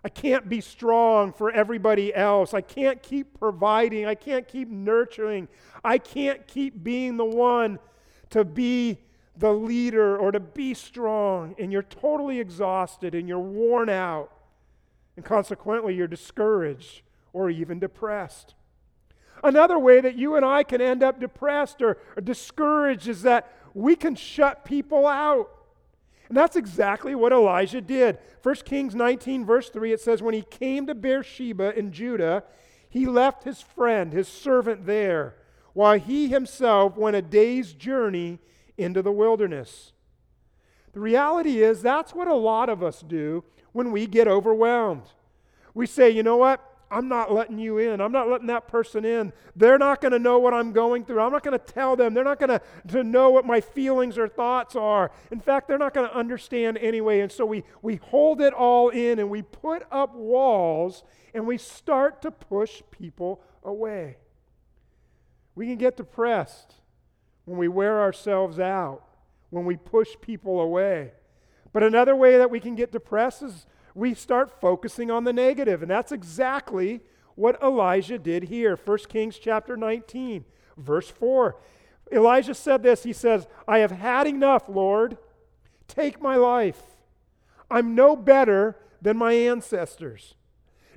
I 0.04 0.08
can't 0.08 0.48
be 0.48 0.60
strong 0.60 1.32
for 1.32 1.50
everybody 1.50 2.14
else. 2.14 2.54
I 2.54 2.60
can't 2.60 3.02
keep 3.02 3.38
providing. 3.38 4.06
I 4.06 4.14
can't 4.14 4.46
keep 4.46 4.68
nurturing. 4.68 5.48
I 5.84 5.98
can't 5.98 6.46
keep 6.46 6.82
being 6.82 7.16
the 7.16 7.24
one 7.24 7.80
to 8.30 8.44
be 8.44 8.98
the 9.38 9.52
leader 9.52 10.16
or 10.16 10.32
to 10.32 10.40
be 10.40 10.74
strong, 10.74 11.54
and 11.58 11.72
you're 11.72 11.82
totally 11.82 12.40
exhausted 12.40 13.14
and 13.14 13.28
you're 13.28 13.38
worn 13.38 13.88
out, 13.88 14.32
and 15.16 15.24
consequently, 15.24 15.94
you're 15.94 16.06
discouraged 16.06 17.02
or 17.32 17.50
even 17.50 17.78
depressed. 17.78 18.54
Another 19.42 19.78
way 19.78 20.00
that 20.00 20.16
you 20.16 20.36
and 20.36 20.44
I 20.44 20.62
can 20.62 20.80
end 20.80 21.02
up 21.02 21.20
depressed 21.20 21.82
or, 21.82 21.98
or 22.16 22.20
discouraged 22.22 23.08
is 23.08 23.22
that 23.22 23.52
we 23.74 23.94
can 23.94 24.14
shut 24.14 24.64
people 24.64 25.06
out. 25.06 25.50
And 26.28 26.36
that's 26.36 26.56
exactly 26.56 27.14
what 27.14 27.32
Elijah 27.32 27.80
did. 27.80 28.18
1 28.42 28.54
Kings 28.56 28.94
19, 28.94 29.46
verse 29.46 29.70
3, 29.70 29.92
it 29.92 30.00
says, 30.00 30.22
When 30.22 30.34
he 30.34 30.42
came 30.42 30.86
to 30.86 30.94
Beersheba 30.94 31.76
in 31.78 31.92
Judah, 31.92 32.44
he 32.88 33.06
left 33.06 33.44
his 33.44 33.60
friend, 33.60 34.12
his 34.12 34.28
servant 34.28 34.86
there, 34.86 35.36
while 35.72 35.98
he 35.98 36.28
himself 36.28 36.96
went 36.96 37.16
a 37.16 37.22
day's 37.22 37.72
journey 37.72 38.40
into 38.78 39.02
the 39.02 39.12
wilderness. 39.12 39.92
The 40.92 41.00
reality 41.00 41.62
is, 41.62 41.82
that's 41.82 42.14
what 42.14 42.28
a 42.28 42.34
lot 42.34 42.68
of 42.68 42.82
us 42.82 43.02
do 43.06 43.44
when 43.72 43.92
we 43.92 44.06
get 44.06 44.26
overwhelmed. 44.26 45.04
We 45.74 45.86
say, 45.86 46.10
you 46.10 46.22
know 46.22 46.36
what? 46.36 46.64
I'm 46.90 47.08
not 47.08 47.32
letting 47.32 47.58
you 47.58 47.78
in. 47.78 48.00
I'm 48.00 48.12
not 48.12 48.28
letting 48.28 48.46
that 48.46 48.66
person 48.66 49.04
in. 49.04 49.32
They're 49.54 49.78
not 49.78 50.00
going 50.00 50.12
to 50.12 50.18
know 50.18 50.38
what 50.38 50.54
I'm 50.54 50.72
going 50.72 51.04
through. 51.04 51.20
I'm 51.20 51.32
not 51.32 51.42
going 51.42 51.58
to 51.58 51.64
tell 51.64 51.96
them. 51.96 52.14
They're 52.14 52.24
not 52.24 52.38
going 52.38 52.58
to 52.88 53.04
know 53.04 53.30
what 53.30 53.44
my 53.44 53.60
feelings 53.60 54.16
or 54.16 54.26
thoughts 54.26 54.74
are. 54.74 55.10
In 55.30 55.38
fact, 55.38 55.68
they're 55.68 55.78
not 55.78 55.92
going 55.92 56.08
to 56.08 56.16
understand 56.16 56.78
anyway. 56.78 57.20
And 57.20 57.30
so 57.30 57.44
we, 57.44 57.64
we 57.82 57.96
hold 57.96 58.40
it 58.40 58.54
all 58.54 58.88
in 58.88 59.18
and 59.18 59.28
we 59.28 59.42
put 59.42 59.86
up 59.90 60.14
walls 60.14 61.04
and 61.34 61.46
we 61.46 61.58
start 61.58 62.22
to 62.22 62.30
push 62.30 62.82
people 62.90 63.42
away. 63.62 64.16
We 65.54 65.66
can 65.66 65.76
get 65.76 65.96
depressed 65.96 66.74
when 67.48 67.58
we 67.58 67.68
wear 67.68 68.00
ourselves 68.00 68.60
out, 68.60 69.02
when 69.50 69.64
we 69.64 69.76
push 69.76 70.10
people 70.20 70.60
away. 70.60 71.12
But 71.72 71.82
another 71.82 72.14
way 72.14 72.36
that 72.36 72.50
we 72.50 72.60
can 72.60 72.74
get 72.74 72.92
depressed 72.92 73.42
is 73.42 73.66
we 73.94 74.12
start 74.12 74.60
focusing 74.60 75.10
on 75.10 75.24
the 75.24 75.32
negative, 75.32 75.80
and 75.80 75.90
that's 75.90 76.12
exactly 76.12 77.00
what 77.34 77.60
Elijah 77.62 78.18
did 78.18 78.44
here. 78.44 78.76
1 78.76 78.98
Kings 79.08 79.38
chapter 79.38 79.76
19, 79.76 80.44
verse 80.76 81.08
4. 81.08 81.56
Elijah 82.12 82.54
said 82.54 82.82
this 82.82 83.02
He 83.02 83.14
says, 83.14 83.46
I 83.66 83.78
have 83.78 83.92
had 83.92 84.26
enough, 84.26 84.68
Lord. 84.68 85.16
Take 85.86 86.20
my 86.20 86.36
life. 86.36 86.82
I'm 87.70 87.94
no 87.94 88.14
better 88.14 88.76
than 89.00 89.16
my 89.16 89.32
ancestors. 89.32 90.34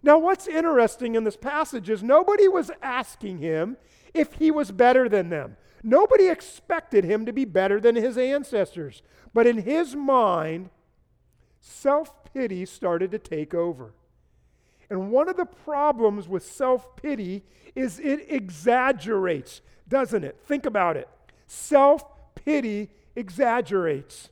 Now, 0.03 0.17
what's 0.17 0.47
interesting 0.47 1.15
in 1.15 1.23
this 1.23 1.37
passage 1.37 1.89
is 1.89 2.03
nobody 2.03 2.47
was 2.47 2.71
asking 2.81 3.37
him 3.37 3.77
if 4.13 4.33
he 4.33 4.51
was 4.51 4.71
better 4.71 5.07
than 5.07 5.29
them. 5.29 5.57
Nobody 5.83 6.27
expected 6.27 7.03
him 7.03 7.25
to 7.25 7.33
be 7.33 7.45
better 7.45 7.79
than 7.79 7.95
his 7.95 8.17
ancestors. 8.17 9.01
But 9.33 9.47
in 9.47 9.59
his 9.59 9.95
mind, 9.95 10.69
self 11.59 12.23
pity 12.33 12.65
started 12.65 13.11
to 13.11 13.19
take 13.19 13.53
over. 13.53 13.93
And 14.89 15.11
one 15.11 15.29
of 15.29 15.37
the 15.37 15.45
problems 15.45 16.27
with 16.27 16.45
self 16.45 16.95
pity 16.95 17.43
is 17.75 17.99
it 17.99 18.25
exaggerates, 18.29 19.61
doesn't 19.87 20.23
it? 20.23 20.37
Think 20.45 20.65
about 20.65 20.97
it. 20.97 21.07
Self 21.47 22.03
pity 22.35 22.89
exaggerates. 23.15 24.29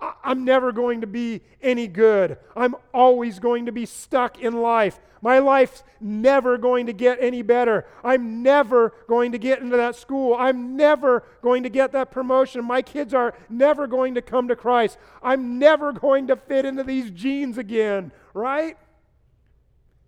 I'm 0.00 0.44
never 0.44 0.72
going 0.72 1.00
to 1.00 1.06
be 1.06 1.42
any 1.60 1.86
good. 1.86 2.38
I'm 2.56 2.74
always 2.94 3.38
going 3.38 3.66
to 3.66 3.72
be 3.72 3.86
stuck 3.86 4.40
in 4.40 4.60
life. 4.60 4.98
My 5.20 5.38
life's 5.38 5.84
never 6.00 6.58
going 6.58 6.86
to 6.86 6.92
get 6.92 7.18
any 7.20 7.42
better. 7.42 7.86
I'm 8.02 8.42
never 8.42 8.92
going 9.08 9.32
to 9.32 9.38
get 9.38 9.60
into 9.60 9.76
that 9.76 9.94
school. 9.94 10.34
I'm 10.34 10.76
never 10.76 11.22
going 11.42 11.62
to 11.62 11.68
get 11.68 11.92
that 11.92 12.10
promotion. 12.10 12.64
My 12.64 12.82
kids 12.82 13.14
are 13.14 13.34
never 13.48 13.86
going 13.86 14.14
to 14.14 14.22
come 14.22 14.48
to 14.48 14.56
Christ. 14.56 14.98
I'm 15.22 15.58
never 15.58 15.92
going 15.92 16.26
to 16.26 16.36
fit 16.36 16.64
into 16.64 16.82
these 16.82 17.10
jeans 17.10 17.56
again, 17.56 18.10
right? 18.34 18.76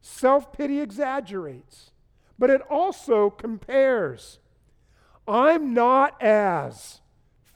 Self 0.02 0.52
pity 0.52 0.80
exaggerates, 0.80 1.92
but 2.38 2.50
it 2.50 2.60
also 2.68 3.30
compares. 3.30 4.40
I'm 5.26 5.72
not 5.72 6.20
as, 6.20 7.00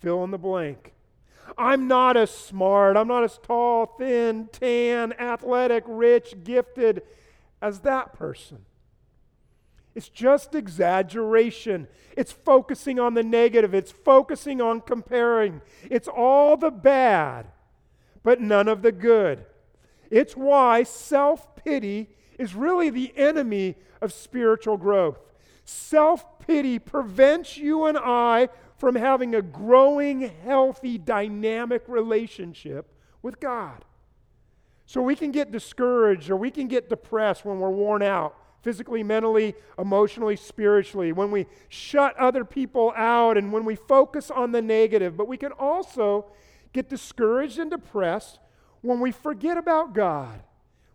fill 0.00 0.24
in 0.24 0.30
the 0.30 0.38
blank. 0.38 0.94
I'm 1.58 1.88
not 1.88 2.16
as 2.16 2.30
smart, 2.30 2.96
I'm 2.96 3.08
not 3.08 3.24
as 3.24 3.38
tall, 3.38 3.86
thin, 3.98 4.48
tan, 4.52 5.12
athletic, 5.14 5.84
rich, 5.86 6.34
gifted 6.44 7.02
as 7.60 7.80
that 7.80 8.12
person. 8.12 8.64
It's 9.94 10.08
just 10.08 10.54
exaggeration. 10.54 11.88
It's 12.16 12.30
focusing 12.30 13.00
on 13.00 13.14
the 13.14 13.24
negative. 13.24 13.74
It's 13.74 13.90
focusing 13.90 14.60
on 14.60 14.80
comparing. 14.80 15.60
It's 15.90 16.06
all 16.06 16.56
the 16.56 16.70
bad, 16.70 17.46
but 18.22 18.40
none 18.40 18.68
of 18.68 18.82
the 18.82 18.92
good. 18.92 19.44
It's 20.08 20.36
why 20.36 20.84
self 20.84 21.56
pity 21.56 22.10
is 22.38 22.54
really 22.54 22.90
the 22.90 23.12
enemy 23.16 23.74
of 24.00 24.12
spiritual 24.12 24.76
growth. 24.76 25.18
Self 25.64 26.38
pity 26.38 26.78
prevents 26.78 27.58
you 27.58 27.84
and 27.86 27.98
I 27.98 28.50
from 28.78 28.94
having 28.94 29.34
a 29.34 29.42
growing, 29.42 30.32
healthy, 30.44 30.96
dynamic 30.96 31.82
relationship 31.88 32.90
with 33.20 33.40
God. 33.40 33.84
So 34.86 35.02
we 35.02 35.16
can 35.16 35.32
get 35.32 35.52
discouraged 35.52 36.30
or 36.30 36.36
we 36.36 36.50
can 36.50 36.68
get 36.68 36.88
depressed 36.88 37.44
when 37.44 37.60
we're 37.60 37.70
worn 37.70 38.02
out 38.02 38.34
physically, 38.62 39.02
mentally, 39.02 39.54
emotionally, 39.78 40.36
spiritually, 40.36 41.12
when 41.12 41.30
we 41.30 41.46
shut 41.68 42.16
other 42.16 42.44
people 42.44 42.92
out 42.96 43.36
and 43.36 43.52
when 43.52 43.64
we 43.64 43.74
focus 43.74 44.30
on 44.30 44.52
the 44.52 44.62
negative. 44.62 45.16
But 45.16 45.28
we 45.28 45.36
can 45.36 45.52
also 45.52 46.26
get 46.72 46.88
discouraged 46.88 47.58
and 47.58 47.70
depressed 47.70 48.38
when 48.80 49.00
we 49.00 49.12
forget 49.12 49.56
about 49.56 49.92
God, 49.92 50.42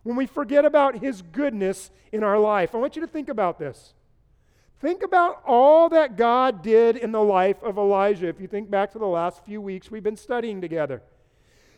when 0.02 0.16
we 0.16 0.26
forget 0.26 0.64
about 0.64 0.98
His 0.98 1.22
goodness 1.22 1.90
in 2.12 2.22
our 2.22 2.38
life. 2.38 2.74
I 2.74 2.78
want 2.78 2.96
you 2.96 3.02
to 3.02 3.08
think 3.08 3.28
about 3.28 3.58
this. 3.58 3.94
Think 4.84 5.02
about 5.02 5.42
all 5.46 5.88
that 5.88 6.14
God 6.14 6.62
did 6.62 6.98
in 6.98 7.10
the 7.10 7.22
life 7.22 7.62
of 7.62 7.78
Elijah. 7.78 8.28
If 8.28 8.38
you 8.38 8.46
think 8.46 8.70
back 8.70 8.92
to 8.92 8.98
the 8.98 9.06
last 9.06 9.42
few 9.42 9.62
weeks 9.62 9.90
we've 9.90 10.02
been 10.02 10.14
studying 10.14 10.60
together, 10.60 11.00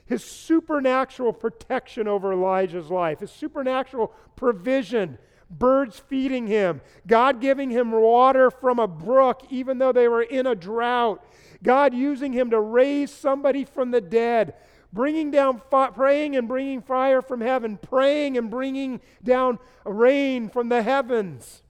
his 0.07 0.25
supernatural 0.25 1.33
protection 1.33 2.09
over 2.09 2.33
Elijah's 2.33 2.91
life, 2.91 3.21
his 3.21 3.31
supernatural 3.31 4.13
provision, 4.35 5.19
birds 5.49 6.01
feeding 6.01 6.49
him, 6.49 6.81
God 7.07 7.41
giving 7.41 7.71
him 7.71 7.93
water 7.93 8.51
from 8.51 8.81
a 8.81 8.89
brook 8.89 9.43
even 9.51 9.79
though 9.79 9.93
they 9.93 10.09
were 10.09 10.23
in 10.23 10.49
a 10.49 10.57
drought, 10.57 11.25
God 11.63 11.95
using 11.95 12.33
him 12.33 12.51
to 12.51 12.59
raise 12.59 13.13
somebody 13.13 13.65
from 13.65 13.93
the 13.93 14.01
dead, 14.01 14.55
bringing 14.93 15.31
down 15.31 15.63
praying 15.95 16.35
and 16.35 16.49
bringing 16.49 16.83
fire 16.83 17.23
from 17.23 17.41
heaven, 17.41 17.77
praying 17.77 18.37
and 18.37 18.51
bringing 18.51 19.01
down 19.23 19.61
rain 19.85 20.49
from 20.49 20.71
the 20.71 20.83
heavens. 20.83 21.63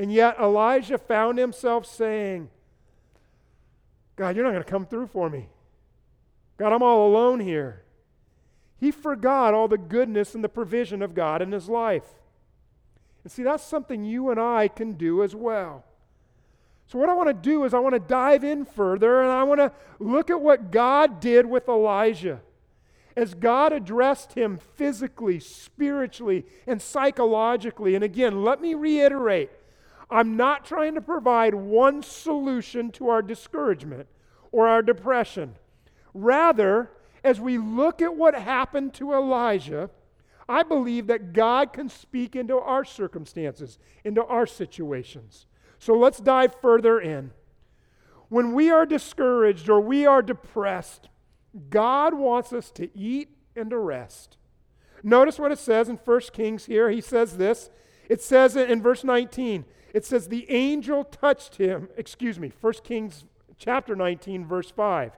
And 0.00 0.10
yet 0.10 0.38
Elijah 0.40 0.96
found 0.96 1.36
himself 1.36 1.84
saying, 1.84 2.48
God, 4.16 4.34
you're 4.34 4.46
not 4.46 4.52
going 4.52 4.64
to 4.64 4.70
come 4.70 4.86
through 4.86 5.08
for 5.08 5.28
me. 5.28 5.50
God, 6.56 6.72
I'm 6.72 6.82
all 6.82 7.06
alone 7.06 7.38
here. 7.38 7.82
He 8.78 8.92
forgot 8.92 9.52
all 9.52 9.68
the 9.68 9.76
goodness 9.76 10.34
and 10.34 10.42
the 10.42 10.48
provision 10.48 11.02
of 11.02 11.12
God 11.14 11.42
in 11.42 11.52
his 11.52 11.68
life. 11.68 12.06
And 13.24 13.30
see, 13.30 13.42
that's 13.42 13.62
something 13.62 14.02
you 14.02 14.30
and 14.30 14.40
I 14.40 14.68
can 14.68 14.94
do 14.94 15.22
as 15.22 15.36
well. 15.36 15.84
So, 16.86 16.98
what 16.98 17.10
I 17.10 17.12
want 17.12 17.28
to 17.28 17.34
do 17.34 17.64
is, 17.64 17.74
I 17.74 17.78
want 17.78 17.94
to 17.94 18.00
dive 18.00 18.42
in 18.42 18.64
further 18.64 19.20
and 19.20 19.30
I 19.30 19.42
want 19.42 19.60
to 19.60 19.70
look 19.98 20.30
at 20.30 20.40
what 20.40 20.70
God 20.70 21.20
did 21.20 21.44
with 21.44 21.68
Elijah. 21.68 22.40
As 23.14 23.34
God 23.34 23.74
addressed 23.74 24.32
him 24.32 24.58
physically, 24.76 25.40
spiritually, 25.40 26.46
and 26.66 26.80
psychologically. 26.80 27.94
And 27.94 28.02
again, 28.02 28.42
let 28.42 28.62
me 28.62 28.72
reiterate 28.72 29.50
I'm 30.10 30.36
not 30.36 30.64
trying 30.64 30.94
to 30.94 31.00
provide 31.00 31.54
one 31.54 32.02
solution 32.02 32.90
to 32.92 33.08
our 33.08 33.22
discouragement 33.22 34.08
or 34.50 34.66
our 34.66 34.82
depression. 34.82 35.56
Rather, 36.12 36.90
as 37.22 37.40
we 37.40 37.58
look 37.58 38.02
at 38.02 38.16
what 38.16 38.34
happened 38.34 38.94
to 38.94 39.12
Elijah, 39.12 39.90
I 40.48 40.64
believe 40.64 41.06
that 41.06 41.32
God 41.32 41.72
can 41.72 41.88
speak 41.88 42.34
into 42.34 42.58
our 42.58 42.84
circumstances, 42.84 43.78
into 44.04 44.24
our 44.24 44.46
situations. 44.46 45.46
So 45.78 45.94
let's 45.94 46.18
dive 46.18 46.56
further 46.60 46.98
in. 47.00 47.30
When 48.28 48.52
we 48.52 48.70
are 48.70 48.86
discouraged 48.86 49.68
or 49.68 49.80
we 49.80 50.06
are 50.06 50.22
depressed, 50.22 51.08
God 51.68 52.14
wants 52.14 52.52
us 52.52 52.70
to 52.72 52.96
eat 52.98 53.28
and 53.54 53.70
to 53.70 53.78
rest. 53.78 54.36
Notice 55.02 55.38
what 55.38 55.52
it 55.52 55.58
says 55.58 55.88
in 55.88 55.96
1 55.96 56.20
Kings 56.32 56.66
here. 56.66 56.90
He 56.90 57.00
says 57.00 57.36
this. 57.36 57.70
It 58.08 58.20
says 58.20 58.56
in 58.56 58.82
verse 58.82 59.04
19, 59.04 59.64
it 59.94 60.04
says, 60.04 60.28
The 60.28 60.50
angel 60.50 61.04
touched 61.04 61.56
him, 61.56 61.88
excuse 61.96 62.38
me, 62.38 62.52
1 62.60 62.72
Kings 62.84 63.24
chapter 63.58 63.94
19, 63.96 64.46
verse 64.46 64.70
5. 64.70 65.12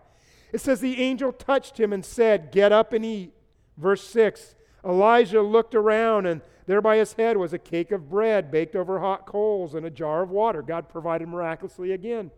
It 0.53 0.61
says, 0.61 0.81
The 0.81 1.01
angel 1.01 1.33
touched 1.33 1.79
him 1.79 1.93
and 1.93 2.05
said, 2.05 2.53
Get 2.53 2.73
up 2.73 2.93
and 2.93 3.05
eat. 3.05 3.33
Verse 3.77 4.07
6 4.07 4.55
Elijah 4.85 5.43
looked 5.43 5.75
around, 5.75 6.27
and 6.27 6.41
there 6.67 6.81
by 6.81 6.97
his 6.97 7.13
head 7.15 7.37
was 7.37 7.53
a 7.53 7.59
cake 7.59 7.93
of 7.93 8.11
bread 8.11 8.51
baked 8.51 8.75
over 8.75 9.01
hot 9.01 9.27
coals 9.27 9.75
and 9.75 9.87
a 9.87 9.91
jar 9.91 10.23
of 10.23 10.31
water. 10.31 10.63
God 10.63 10.89
provided 10.89 11.29
miraculously 11.29 11.93
again. 11.93 12.31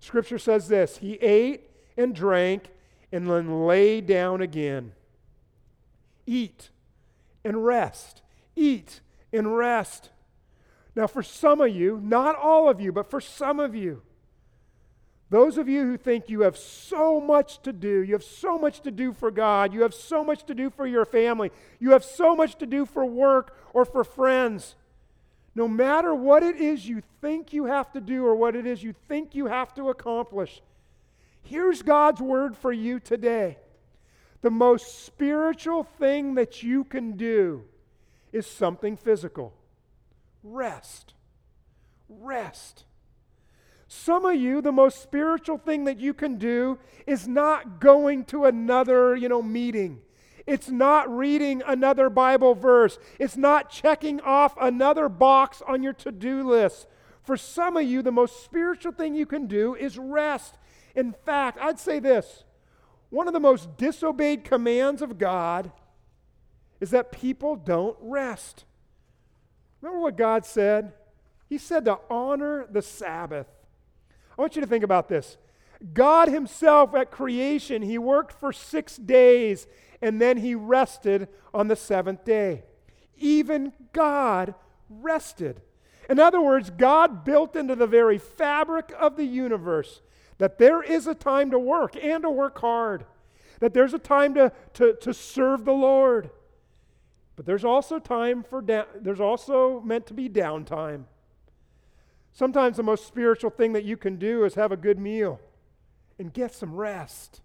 Scripture 0.00 0.38
says 0.38 0.68
this 0.68 0.98
He 0.98 1.14
ate 1.14 1.70
and 1.96 2.14
drank 2.14 2.70
and 3.12 3.28
then 3.28 3.66
lay 3.66 4.00
down 4.00 4.40
again. 4.40 4.92
Eat 6.26 6.70
and 7.44 7.64
rest. 7.64 8.22
Eat 8.54 9.00
and 9.32 9.56
rest. 9.56 10.10
Now, 10.96 11.06
for 11.06 11.22
some 11.22 11.60
of 11.60 11.76
you, 11.76 12.00
not 12.02 12.36
all 12.36 12.70
of 12.70 12.80
you, 12.80 12.90
but 12.90 13.10
for 13.10 13.20
some 13.20 13.60
of 13.60 13.74
you, 13.74 14.00
those 15.28 15.58
of 15.58 15.68
you 15.68 15.82
who 15.82 15.98
think 15.98 16.30
you 16.30 16.40
have 16.40 16.56
so 16.56 17.20
much 17.20 17.60
to 17.62 17.72
do, 17.72 18.02
you 18.02 18.14
have 18.14 18.24
so 18.24 18.56
much 18.56 18.80
to 18.80 18.90
do 18.90 19.12
for 19.12 19.30
God, 19.30 19.74
you 19.74 19.82
have 19.82 19.92
so 19.92 20.24
much 20.24 20.44
to 20.44 20.54
do 20.54 20.70
for 20.70 20.86
your 20.86 21.04
family, 21.04 21.50
you 21.78 21.90
have 21.90 22.02
so 22.02 22.34
much 22.34 22.56
to 22.58 22.66
do 22.66 22.86
for 22.86 23.04
work 23.04 23.54
or 23.74 23.84
for 23.84 24.04
friends, 24.04 24.74
no 25.54 25.68
matter 25.68 26.14
what 26.14 26.42
it 26.42 26.56
is 26.56 26.88
you 26.88 27.02
think 27.20 27.52
you 27.52 27.66
have 27.66 27.92
to 27.92 28.00
do 28.00 28.24
or 28.24 28.34
what 28.34 28.56
it 28.56 28.66
is 28.66 28.82
you 28.82 28.94
think 29.06 29.34
you 29.34 29.46
have 29.46 29.74
to 29.74 29.90
accomplish, 29.90 30.62
here's 31.42 31.82
God's 31.82 32.22
word 32.22 32.56
for 32.56 32.72
you 32.72 33.00
today. 33.00 33.58
The 34.40 34.50
most 34.50 35.04
spiritual 35.04 35.82
thing 35.82 36.36
that 36.36 36.62
you 36.62 36.84
can 36.84 37.16
do 37.18 37.64
is 38.32 38.46
something 38.46 38.96
physical 38.96 39.55
rest. 40.54 41.14
Rest. 42.08 42.84
Some 43.88 44.24
of 44.24 44.34
you, 44.34 44.60
the 44.60 44.72
most 44.72 45.02
spiritual 45.02 45.58
thing 45.58 45.84
that 45.84 46.00
you 46.00 46.12
can 46.12 46.38
do 46.38 46.78
is 47.06 47.28
not 47.28 47.80
going 47.80 48.24
to 48.26 48.44
another, 48.44 49.14
you 49.14 49.28
know, 49.28 49.42
meeting. 49.42 50.00
It's 50.46 50.68
not 50.68 51.14
reading 51.14 51.62
another 51.66 52.08
Bible 52.08 52.54
verse. 52.54 52.98
It's 53.18 53.36
not 53.36 53.70
checking 53.70 54.20
off 54.20 54.56
another 54.60 55.08
box 55.08 55.62
on 55.66 55.82
your 55.82 55.92
to 55.94 56.12
do 56.12 56.48
list. 56.48 56.86
For 57.22 57.36
some 57.36 57.76
of 57.76 57.84
you, 57.84 58.02
the 58.02 58.12
most 58.12 58.44
spiritual 58.44 58.92
thing 58.92 59.14
you 59.14 59.26
can 59.26 59.46
do 59.46 59.74
is 59.74 59.98
rest. 59.98 60.56
In 60.94 61.12
fact, 61.12 61.58
I'd 61.60 61.80
say 61.80 61.98
this 61.98 62.44
one 63.10 63.26
of 63.26 63.34
the 63.34 63.40
most 63.40 63.76
disobeyed 63.76 64.44
commands 64.44 65.02
of 65.02 65.18
God 65.18 65.72
is 66.80 66.90
that 66.90 67.12
people 67.12 67.56
don't 67.56 67.96
rest. 68.00 68.64
Remember 69.86 70.02
what 70.02 70.16
God 70.16 70.44
said? 70.44 70.94
He 71.48 71.58
said 71.58 71.84
to 71.84 72.00
honor 72.10 72.66
the 72.68 72.82
Sabbath. 72.82 73.46
I 74.36 74.40
want 74.42 74.56
you 74.56 74.60
to 74.60 74.66
think 74.66 74.82
about 74.82 75.08
this. 75.08 75.36
God 75.94 76.28
Himself 76.28 76.92
at 76.96 77.12
creation, 77.12 77.82
He 77.82 77.96
worked 77.96 78.32
for 78.32 78.52
six 78.52 78.96
days 78.96 79.68
and 80.02 80.20
then 80.20 80.38
He 80.38 80.56
rested 80.56 81.28
on 81.54 81.68
the 81.68 81.76
seventh 81.76 82.24
day. 82.24 82.64
Even 83.16 83.72
God 83.92 84.56
rested. 84.90 85.62
In 86.10 86.18
other 86.18 86.40
words, 86.40 86.70
God 86.70 87.24
built 87.24 87.54
into 87.54 87.76
the 87.76 87.86
very 87.86 88.18
fabric 88.18 88.92
of 88.98 89.16
the 89.16 89.24
universe 89.24 90.02
that 90.38 90.58
there 90.58 90.82
is 90.82 91.06
a 91.06 91.14
time 91.14 91.52
to 91.52 91.60
work 91.60 91.94
and 92.02 92.24
to 92.24 92.30
work 92.30 92.58
hard, 92.58 93.06
that 93.60 93.72
there's 93.72 93.94
a 93.94 94.00
time 94.00 94.34
to, 94.34 94.50
to, 94.74 94.94
to 94.94 95.14
serve 95.14 95.64
the 95.64 95.72
Lord. 95.72 96.30
But 97.36 97.44
there's 97.44 97.64
also 97.64 97.98
time 97.98 98.42
for 98.42 98.62
da- 98.62 98.86
there's 98.98 99.20
also 99.20 99.80
meant 99.80 100.06
to 100.06 100.14
be 100.14 100.28
downtime. 100.28 101.04
Sometimes 102.32 102.76
the 102.76 102.82
most 102.82 103.06
spiritual 103.06 103.50
thing 103.50 103.74
that 103.74 103.84
you 103.84 103.96
can 103.96 104.16
do 104.16 104.44
is 104.44 104.54
have 104.54 104.72
a 104.72 104.76
good 104.76 104.98
meal 104.98 105.40
and 106.18 106.32
get 106.32 106.54
some 106.54 106.74
rest. 106.74 107.40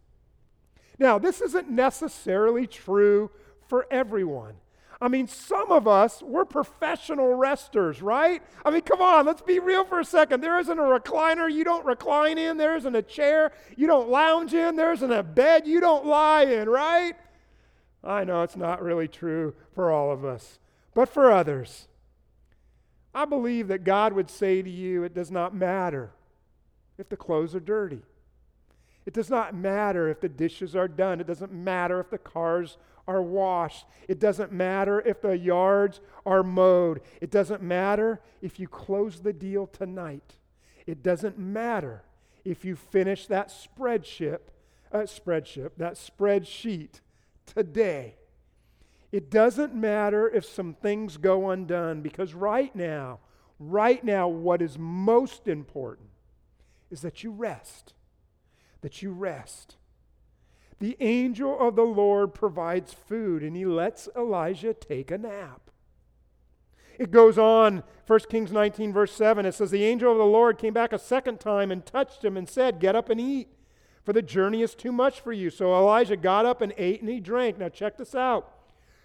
Now, 0.97 1.19
this 1.19 1.41
isn't 1.41 1.69
necessarily 1.69 2.67
true 2.67 3.31
for 3.67 3.85
everyone. 3.91 4.55
I 5.01 5.07
mean, 5.07 5.27
some 5.27 5.71
of 5.71 5.87
us, 5.87 6.21
we're 6.21 6.45
professional 6.45 7.33
resters, 7.33 8.03
right? 8.03 8.43
I 8.63 8.69
mean, 8.69 8.81
come 8.81 9.01
on, 9.01 9.25
let's 9.25 9.41
be 9.41 9.57
real 9.57 9.83
for 9.83 9.99
a 9.99 10.05
second. 10.05 10.41
There 10.41 10.59
isn't 10.59 10.77
a 10.77 10.81
recliner 10.83 11.51
you 11.51 11.63
don't 11.63 11.85
recline 11.85 12.37
in, 12.37 12.57
there 12.57 12.75
isn't 12.75 12.95
a 12.95 13.01
chair 13.01 13.51
you 13.75 13.87
don't 13.87 14.09
lounge 14.09 14.53
in, 14.53 14.75
there 14.75 14.93
isn't 14.93 15.11
a 15.11 15.23
bed 15.23 15.65
you 15.65 15.79
don't 15.79 16.05
lie 16.05 16.43
in, 16.43 16.69
right? 16.69 17.15
I 18.03 18.23
know 18.23 18.43
it's 18.43 18.55
not 18.55 18.81
really 18.81 19.07
true 19.07 19.53
for 19.73 19.91
all 19.91 20.11
of 20.11 20.25
us, 20.25 20.59
but 20.93 21.09
for 21.09 21.31
others. 21.31 21.87
I 23.13 23.25
believe 23.25 23.67
that 23.67 23.83
God 23.83 24.13
would 24.13 24.29
say 24.29 24.61
to 24.61 24.69
you, 24.69 25.03
it 25.03 25.13
does 25.13 25.31
not 25.31 25.53
matter 25.53 26.11
if 26.97 27.09
the 27.09 27.17
clothes 27.17 27.53
are 27.53 27.59
dirty. 27.59 28.03
It 29.05 29.13
does 29.13 29.29
not 29.29 29.55
matter 29.55 30.07
if 30.07 30.21
the 30.21 30.29
dishes 30.29 30.75
are 30.75 30.87
done. 30.87 31.19
It 31.19 31.27
doesn't 31.27 31.51
matter 31.51 31.99
if 31.99 32.09
the 32.09 32.17
cars 32.17 32.77
are 33.07 33.21
washed. 33.21 33.85
It 34.07 34.19
doesn't 34.19 34.51
matter 34.51 35.01
if 35.01 35.21
the 35.21 35.37
yards 35.37 35.99
are 36.25 36.43
mowed. 36.43 37.01
It 37.19 37.31
doesn't 37.31 37.61
matter 37.61 38.21
if 38.41 38.59
you 38.59 38.67
close 38.67 39.19
the 39.19 39.33
deal 39.33 39.67
tonight. 39.67 40.35
It 40.85 41.03
doesn't 41.03 41.37
matter 41.37 42.03
if 42.45 42.63
you 42.63 42.75
finish 42.75 43.27
that 43.27 43.49
spreadsheet, 43.49 44.39
uh, 44.91 44.99
spreadsheet, 44.99 45.71
that 45.77 45.93
spreadsheet 45.93 47.01
today. 47.45 48.15
It 49.11 49.29
doesn't 49.29 49.75
matter 49.75 50.29
if 50.29 50.45
some 50.45 50.73
things 50.73 51.17
go 51.17 51.49
undone 51.49 52.01
because 52.01 52.33
right 52.33 52.73
now, 52.75 53.19
right 53.59 54.03
now, 54.03 54.27
what 54.27 54.61
is 54.61 54.77
most 54.77 55.47
important 55.47 56.09
is 56.89 57.01
that 57.01 57.23
you 57.23 57.31
rest. 57.31 57.93
That 58.81 59.01
you 59.01 59.11
rest 59.11 59.75
the 60.81 60.97
angel 60.99 61.57
of 61.59 61.75
the 61.75 61.83
Lord 61.83 62.33
provides 62.33 62.91
food 62.91 63.43
and 63.43 63.55
he 63.55 63.65
lets 63.65 64.09
Elijah 64.17 64.73
take 64.73 65.11
a 65.11 65.17
nap. 65.17 65.69
It 66.97 67.11
goes 67.11 67.37
on, 67.37 67.83
1 68.07 68.19
Kings 68.29 68.51
19, 68.51 68.91
verse 68.91 69.13
7. 69.13 69.45
It 69.45 69.53
says, 69.53 69.69
The 69.69 69.85
angel 69.85 70.11
of 70.11 70.17
the 70.17 70.25
Lord 70.25 70.57
came 70.57 70.73
back 70.73 70.91
a 70.91 70.99
second 70.99 71.39
time 71.39 71.71
and 71.71 71.85
touched 71.85 72.25
him 72.25 72.35
and 72.35 72.49
said, 72.49 72.79
Get 72.79 72.95
up 72.95 73.09
and 73.09 73.21
eat, 73.21 73.47
for 74.03 74.13
the 74.13 74.21
journey 74.21 74.61
is 74.61 74.75
too 74.75 74.91
much 74.91 75.19
for 75.19 75.31
you. 75.31 75.49
So 75.49 75.73
Elijah 75.73 76.17
got 76.17 76.45
up 76.45 76.61
and 76.61 76.73
ate 76.77 77.01
and 77.01 77.09
he 77.09 77.19
drank. 77.19 77.57
Now, 77.57 77.69
check 77.69 77.97
this 77.97 78.15
out. 78.15 78.51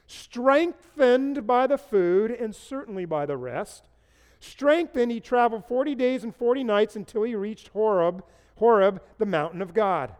Strengthened 0.06 1.46
by 1.46 1.66
the 1.66 1.78
food 1.78 2.30
and 2.30 2.54
certainly 2.54 3.04
by 3.04 3.26
the 3.26 3.36
rest, 3.36 3.88
strengthened, 4.38 5.10
he 5.10 5.20
traveled 5.20 5.66
40 5.66 5.94
days 5.94 6.22
and 6.24 6.34
40 6.34 6.64
nights 6.64 6.96
until 6.96 7.24
he 7.24 7.34
reached 7.34 7.68
Horeb, 7.68 8.24
Horeb, 8.56 9.02
the 9.18 9.26
mountain 9.26 9.60
of 9.60 9.74
God. 9.74 10.14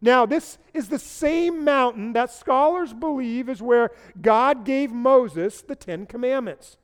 Now, 0.00 0.26
this 0.26 0.58
is 0.74 0.88
the 0.88 0.98
same 0.98 1.64
mountain 1.64 2.12
that 2.14 2.32
scholars 2.32 2.92
believe 2.92 3.48
is 3.48 3.62
where 3.62 3.92
God 4.20 4.64
gave 4.64 4.90
Moses 4.90 5.62
the 5.62 5.76
Ten 5.76 6.06
Commandments. 6.06 6.76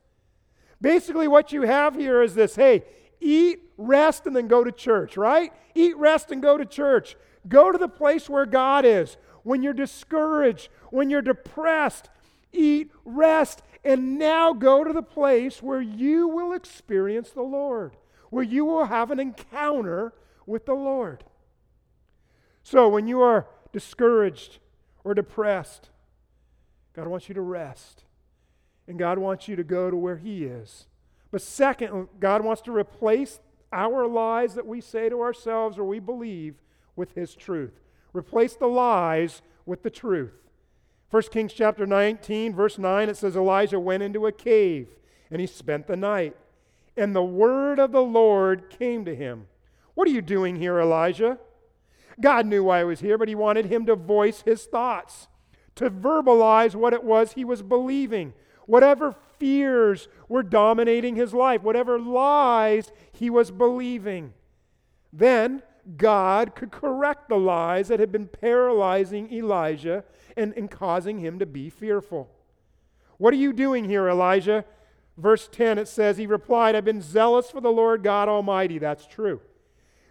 Basically, 0.81 1.27
what 1.27 1.51
you 1.51 1.63
have 1.63 1.95
here 1.95 2.23
is 2.23 2.35
this 2.35 2.55
hey, 2.55 2.83
eat, 3.19 3.59
rest, 3.77 4.25
and 4.25 4.35
then 4.35 4.47
go 4.47 4.63
to 4.63 4.71
church, 4.71 5.17
right? 5.17 5.51
Eat, 5.75 5.97
rest, 5.97 6.31
and 6.31 6.41
go 6.41 6.57
to 6.57 6.65
church. 6.65 7.15
Go 7.47 7.71
to 7.71 7.77
the 7.77 7.87
place 7.87 8.29
where 8.29 8.45
God 8.45 8.85
is. 8.85 9.17
When 9.43 9.63
you're 9.63 9.73
discouraged, 9.73 10.69
when 10.89 11.09
you're 11.09 11.21
depressed, 11.21 12.09
eat, 12.51 12.91
rest, 13.05 13.61
and 13.83 14.19
now 14.19 14.53
go 14.53 14.83
to 14.83 14.91
the 14.91 15.01
place 15.03 15.61
where 15.61 15.81
you 15.81 16.27
will 16.27 16.53
experience 16.53 17.29
the 17.29 17.41
Lord, 17.41 17.95
where 18.29 18.43
you 18.43 18.65
will 18.65 18.85
have 18.85 19.11
an 19.11 19.19
encounter 19.19 20.13
with 20.45 20.65
the 20.65 20.73
Lord. 20.73 21.23
So 22.63 22.89
when 22.89 23.07
you 23.07 23.21
are 23.21 23.47
discouraged 23.71 24.59
or 25.03 25.13
depressed, 25.13 25.89
God 26.93 27.07
wants 27.07 27.29
you 27.29 27.35
to 27.35 27.41
rest. 27.41 28.03
And 28.87 28.97
God 28.97 29.19
wants 29.19 29.47
you 29.47 29.55
to 29.55 29.63
go 29.63 29.91
to 29.91 29.95
where 29.95 30.17
He 30.17 30.43
is. 30.43 30.87
But 31.31 31.41
second, 31.41 32.07
God 32.19 32.43
wants 32.43 32.61
to 32.63 32.75
replace 32.75 33.39
our 33.71 34.07
lies 34.07 34.55
that 34.55 34.65
we 34.65 34.81
say 34.81 35.09
to 35.09 35.21
ourselves 35.21 35.77
or 35.77 35.83
we 35.83 35.99
believe 35.99 36.55
with 36.95 37.13
His 37.13 37.35
truth. 37.35 37.79
Replace 38.13 38.55
the 38.55 38.67
lies 38.67 39.41
with 39.65 39.83
the 39.83 39.89
truth. 39.89 40.33
1 41.11 41.23
Kings 41.31 41.53
chapter 41.53 41.85
19, 41.85 42.53
verse 42.53 42.77
9, 42.77 43.09
it 43.09 43.17
says 43.17 43.35
Elijah 43.35 43.79
went 43.79 44.03
into 44.03 44.27
a 44.27 44.31
cave 44.31 44.87
and 45.31 45.41
he 45.41 45.47
spent 45.47 45.87
the 45.87 45.95
night. 45.95 46.35
And 46.95 47.15
the 47.15 47.23
word 47.23 47.79
of 47.79 47.91
the 47.91 48.01
Lord 48.01 48.69
came 48.69 49.05
to 49.05 49.15
him. 49.15 49.47
What 49.95 50.07
are 50.07 50.11
you 50.11 50.21
doing 50.21 50.55
here, 50.55 50.79
Elijah? 50.79 51.39
God 52.19 52.45
knew 52.45 52.63
why 52.63 52.79
he 52.79 52.85
was 52.85 52.99
here, 52.99 53.17
but 53.17 53.27
he 53.27 53.35
wanted 53.35 53.65
him 53.65 53.85
to 53.85 53.95
voice 53.95 54.41
his 54.41 54.65
thoughts, 54.65 55.27
to 55.75 55.89
verbalize 55.89 56.75
what 56.75 56.93
it 56.93 57.03
was 57.03 57.33
he 57.33 57.45
was 57.45 57.61
believing, 57.61 58.33
whatever 58.65 59.15
fears 59.39 60.07
were 60.27 60.43
dominating 60.43 61.15
his 61.15 61.33
life, 61.33 61.63
whatever 61.63 61.99
lies 61.99 62.91
he 63.11 63.29
was 63.29 63.51
believing. 63.51 64.33
Then 65.11 65.63
God 65.97 66.55
could 66.55 66.71
correct 66.71 67.29
the 67.29 67.37
lies 67.37 67.87
that 67.87 67.99
had 67.99 68.11
been 68.11 68.27
paralyzing 68.27 69.31
Elijah 69.33 70.03
and, 70.37 70.53
and 70.55 70.69
causing 70.69 71.19
him 71.19 71.39
to 71.39 71.45
be 71.45 71.69
fearful. 71.69 72.29
What 73.17 73.33
are 73.33 73.37
you 73.37 73.53
doing 73.53 73.85
here, 73.85 74.07
Elijah? 74.07 74.65
Verse 75.17 75.49
10, 75.51 75.77
it 75.77 75.87
says, 75.87 76.17
He 76.17 76.25
replied, 76.25 76.75
I've 76.75 76.85
been 76.85 77.01
zealous 77.01 77.49
for 77.49 77.59
the 77.59 77.71
Lord 77.71 78.03
God 78.03 78.29
Almighty. 78.29 78.77
That's 78.77 79.05
true. 79.05 79.41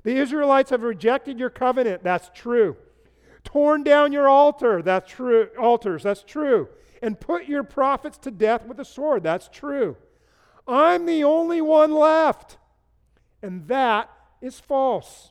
The 0.04 0.16
Israelites 0.16 0.70
have 0.70 0.82
rejected 0.82 1.38
your 1.38 1.50
covenant. 1.50 2.02
That's 2.02 2.30
true. 2.34 2.76
Torn 3.44 3.82
down 3.82 4.12
your 4.12 4.28
altar. 4.28 4.82
That's 4.82 5.10
true. 5.10 5.48
Altars. 5.58 6.02
That's 6.02 6.22
true. 6.22 6.68
And 7.00 7.20
put 7.20 7.46
your 7.46 7.62
prophets 7.62 8.18
to 8.18 8.30
death 8.30 8.66
with 8.66 8.80
a 8.80 8.84
sword. 8.84 9.22
That's 9.22 9.48
true. 9.48 9.96
I'm 10.66 11.06
the 11.06 11.24
only 11.24 11.60
one 11.60 11.92
left. 11.94 12.58
And 13.42 13.68
that 13.68 14.10
is 14.40 14.58
false. 14.58 15.30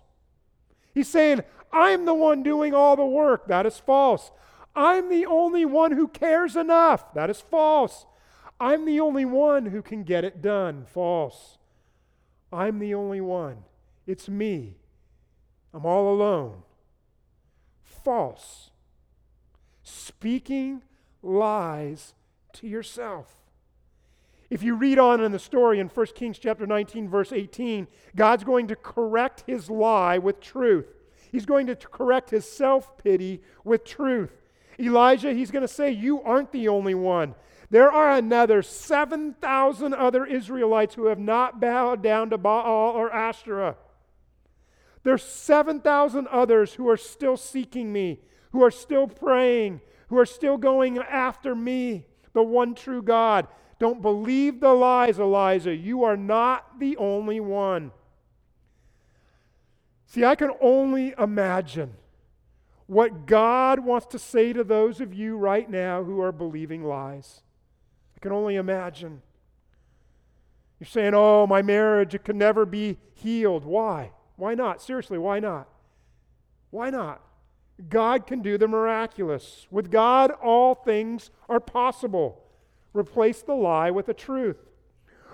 He's 0.93 1.07
saying, 1.07 1.41
I'm 1.71 2.05
the 2.05 2.13
one 2.13 2.41
doing 2.43 2.73
all 2.73 2.95
the 2.95 3.05
work. 3.05 3.47
That 3.47 3.65
is 3.65 3.77
false. 3.77 4.31
I'm 4.75 5.09
the 5.09 5.25
only 5.25 5.65
one 5.65 5.91
who 5.91 6.07
cares 6.07 6.55
enough. 6.55 7.13
That 7.13 7.29
is 7.29 7.41
false. 7.41 8.05
I'm 8.59 8.85
the 8.85 8.99
only 8.99 9.25
one 9.25 9.67
who 9.67 9.81
can 9.81 10.03
get 10.03 10.23
it 10.23 10.41
done. 10.41 10.85
False. 10.85 11.57
I'm 12.51 12.79
the 12.79 12.93
only 12.93 13.21
one. 13.21 13.57
It's 14.05 14.29
me. 14.29 14.77
I'm 15.73 15.85
all 15.85 16.13
alone. 16.13 16.63
False. 17.83 18.71
Speaking 19.83 20.81
lies 21.27 22.13
to 22.53 22.67
yourself. 22.67 23.33
If 24.49 24.63
you 24.63 24.75
read 24.75 24.97
on 24.97 25.21
in 25.21 25.31
the 25.31 25.39
story 25.39 25.79
in 25.79 25.89
1 25.89 26.05
Kings 26.15 26.39
chapter 26.39 26.65
19 26.65 27.09
verse 27.09 27.33
18, 27.33 27.87
God's 28.15 28.43
going 28.43 28.67
to 28.69 28.75
correct 28.75 29.43
his 29.45 29.69
lie 29.69 30.17
with 30.17 30.39
truth. 30.39 30.87
He's 31.31 31.45
going 31.45 31.67
to 31.67 31.75
correct 31.75 32.29
his 32.29 32.49
self-pity 32.49 33.41
with 33.65 33.83
truth. 33.83 34.31
Elijah, 34.79 35.33
he's 35.33 35.51
going 35.51 35.63
to 35.63 35.67
say, 35.67 35.91
You 35.91 36.21
aren't 36.21 36.51
the 36.51 36.69
only 36.69 36.95
one. 36.95 37.35
There 37.69 37.91
are 37.91 38.13
another 38.13 38.61
7,000 38.61 39.93
other 39.93 40.25
Israelites 40.25 40.95
who 40.95 41.07
have 41.07 41.19
not 41.19 41.59
bowed 41.59 42.01
down 42.01 42.29
to 42.29 42.37
Baal 42.37 42.91
or 42.91 43.11
Ashtoreth. 43.11 43.75
There's 45.03 45.23
7,000 45.23 46.27
others 46.27 46.73
who 46.73 46.87
are 46.89 46.97
still 46.97 47.35
seeking 47.35 47.91
me, 47.91 48.21
who 48.51 48.63
are 48.63 48.71
still 48.71 49.07
praying, 49.07 49.81
who 50.07 50.17
are 50.17 50.25
still 50.25 50.57
going 50.57 50.97
after 50.97 51.55
me, 51.55 52.05
the 52.33 52.43
one 52.43 52.75
true 52.75 53.01
God. 53.01 53.47
Don't 53.79 54.01
believe 54.01 54.59
the 54.59 54.73
lies, 54.73 55.19
Elijah. 55.19 55.75
You 55.75 56.03
are 56.03 56.17
not 56.17 56.79
the 56.79 56.97
only 56.97 57.39
one. 57.39 57.91
See, 60.07 60.23
I 60.23 60.35
can 60.35 60.51
only 60.61 61.13
imagine 61.17 61.93
what 62.87 63.25
God 63.25 63.79
wants 63.79 64.07
to 64.07 64.19
say 64.19 64.53
to 64.53 64.63
those 64.63 65.01
of 65.01 65.13
you 65.13 65.37
right 65.37 65.69
now 65.69 66.03
who 66.03 66.21
are 66.21 66.31
believing 66.31 66.83
lies. 66.83 67.41
I 68.15 68.19
can 68.19 68.31
only 68.31 68.55
imagine. 68.55 69.21
You're 70.79 70.87
saying, 70.87 71.13
oh, 71.13 71.45
my 71.45 71.61
marriage, 71.61 72.15
it 72.15 72.23
can 72.23 72.37
never 72.37 72.65
be 72.65 72.97
healed. 73.13 73.65
Why? 73.65 74.11
Why 74.37 74.55
not? 74.55 74.81
Seriously, 74.81 75.17
why 75.17 75.39
not? 75.39 75.67
Why 76.69 76.89
not? 76.89 77.21
God 77.89 78.25
can 78.25 78.41
do 78.41 78.57
the 78.57 78.67
miraculous. 78.67 79.67
With 79.69 79.91
God, 79.91 80.31
all 80.31 80.75
things 80.75 81.29
are 81.47 81.59
possible. 81.59 82.43
Replace 82.93 83.41
the 83.41 83.53
lie 83.53 83.91
with 83.91 84.07
the 84.07 84.13
truth. 84.13 84.57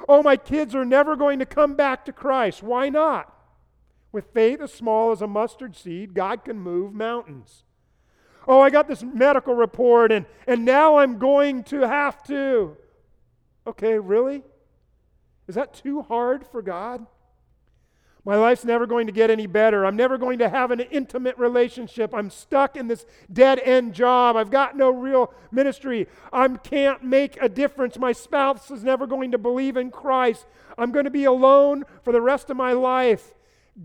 Oh, 0.10 0.22
my 0.22 0.36
kids 0.36 0.76
are 0.76 0.86
never 0.86 1.16
going 1.16 1.40
to 1.40 1.46
come 1.46 1.76
back 1.76 2.04
to 2.06 2.12
Christ. 2.12 2.62
Why 2.62 2.90
not? 2.90 3.34
With 4.12 4.34
faith 4.34 4.62
as 4.62 4.74
small 4.74 5.12
as 5.12 5.22
a 5.22 5.28
mustard 5.28 5.76
seed, 5.76 6.14
God 6.14 6.44
can 6.44 6.60
move 6.60 6.94
mountains. 6.94 7.64
Oh, 8.48 8.60
I 8.60 8.70
got 8.70 8.88
this 8.88 9.04
medical 9.04 9.56
report 9.56 10.12
and, 10.12 10.26
and 10.46 10.66
now 10.66 10.98
I'm 10.98 11.18
going 11.18 11.64
to 11.66 11.88
have 11.88 12.22
to. 12.24 12.76
Okay, 13.66 13.98
really? 13.98 14.44
Is 15.48 15.56
that 15.56 15.74
too 15.74 16.02
hard 16.02 16.46
for 16.46 16.62
God? 16.62 17.06
My 18.26 18.38
life's 18.38 18.64
never 18.64 18.86
going 18.86 19.08
to 19.08 19.14
get 19.14 19.30
any 19.30 19.48
better. 19.48 19.86
I'm 19.86 19.98
never 19.98 20.18
going 20.18 20.40
to 20.40 20.48
have 20.48 20.72
an 20.72 20.80
intimate 20.80 21.38
relationship. 21.38 22.14
I'm 22.14 22.30
stuck 22.30 22.78
in 22.78 22.88
this 22.88 23.06
dead 23.32 23.60
end 23.60 23.94
job. 23.94 24.38
I've 24.38 24.50
got 24.50 24.78
no 24.78 24.90
real 24.90 25.34
ministry. 25.52 26.08
I 26.32 26.48
can't 26.48 27.04
make 27.04 27.38
a 27.42 27.50
difference. 27.50 28.00
My 28.00 28.14
spouse 28.14 28.72
is 28.72 28.84
never 28.84 29.08
going 29.08 29.32
to 29.32 29.38
believe 29.38 29.76
in 29.76 29.92
Christ. 29.92 30.46
I'm 30.78 30.92
going 30.92 31.04
to 31.04 31.12
be 31.12 31.26
alone 31.26 31.84
for 32.02 32.14
the 32.14 32.22
rest 32.22 32.50
of 32.50 32.56
my 32.56 32.72
life. 32.72 33.34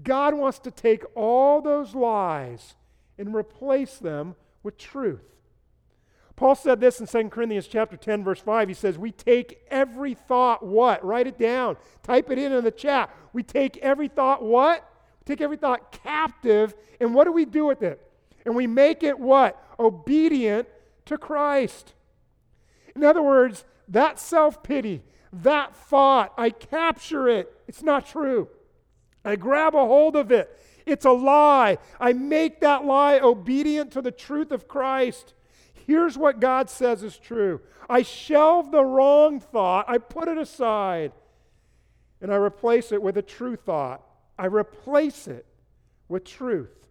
God 0.04 0.34
wants 0.34 0.60
to 0.60 0.70
take 0.70 1.02
all 1.16 1.60
those 1.60 1.96
lies 1.96 2.76
and 3.18 3.34
replace 3.34 3.98
them 3.98 4.36
with 4.62 4.78
truth. 4.78 5.37
Paul 6.38 6.54
said 6.54 6.78
this 6.78 7.00
in 7.00 7.08
2 7.08 7.30
Corinthians 7.30 7.66
chapter 7.66 7.96
10 7.96 8.22
verse 8.22 8.38
5. 8.38 8.68
He 8.68 8.74
says, 8.74 8.96
"We 8.96 9.10
take 9.10 9.66
every 9.72 10.14
thought 10.14 10.64
what? 10.64 11.04
Write 11.04 11.26
it 11.26 11.36
down. 11.36 11.76
Type 12.04 12.30
it 12.30 12.38
in 12.38 12.52
in 12.52 12.62
the 12.62 12.70
chat. 12.70 13.10
We 13.32 13.42
take 13.42 13.76
every 13.78 14.06
thought 14.06 14.40
what? 14.40 14.88
We 15.18 15.24
take 15.24 15.40
every 15.40 15.56
thought 15.56 15.90
captive 15.90 16.76
and 17.00 17.12
what 17.12 17.24
do 17.24 17.32
we 17.32 17.44
do 17.44 17.66
with 17.66 17.82
it? 17.82 18.00
And 18.44 18.54
we 18.54 18.68
make 18.68 19.02
it 19.02 19.18
what? 19.18 19.60
Obedient 19.80 20.68
to 21.06 21.18
Christ. 21.18 21.94
In 22.94 23.02
other 23.02 23.22
words, 23.22 23.64
that 23.88 24.20
self-pity, 24.20 25.02
that 25.32 25.74
thought, 25.74 26.34
I 26.38 26.50
capture 26.50 27.28
it. 27.28 27.52
It's 27.66 27.82
not 27.82 28.06
true. 28.06 28.48
I 29.24 29.34
grab 29.34 29.74
a 29.74 29.84
hold 29.84 30.14
of 30.14 30.30
it. 30.30 30.56
It's 30.86 31.04
a 31.04 31.10
lie. 31.10 31.78
I 31.98 32.12
make 32.12 32.60
that 32.60 32.84
lie 32.84 33.18
obedient 33.18 33.90
to 33.94 34.00
the 34.00 34.12
truth 34.12 34.52
of 34.52 34.68
Christ. 34.68 35.34
Here's 35.88 36.18
what 36.18 36.38
God 36.38 36.68
says 36.68 37.02
is 37.02 37.16
true 37.16 37.62
I 37.88 38.02
shelve 38.02 38.70
the 38.70 38.84
wrong 38.84 39.40
thought, 39.40 39.86
I 39.88 39.96
put 39.96 40.28
it 40.28 40.36
aside, 40.36 41.12
and 42.20 42.30
I 42.30 42.36
replace 42.36 42.92
it 42.92 43.02
with 43.02 43.16
a 43.16 43.22
true 43.22 43.56
thought. 43.56 44.02
I 44.38 44.46
replace 44.46 45.26
it 45.26 45.46
with 46.06 46.24
truth. 46.24 46.86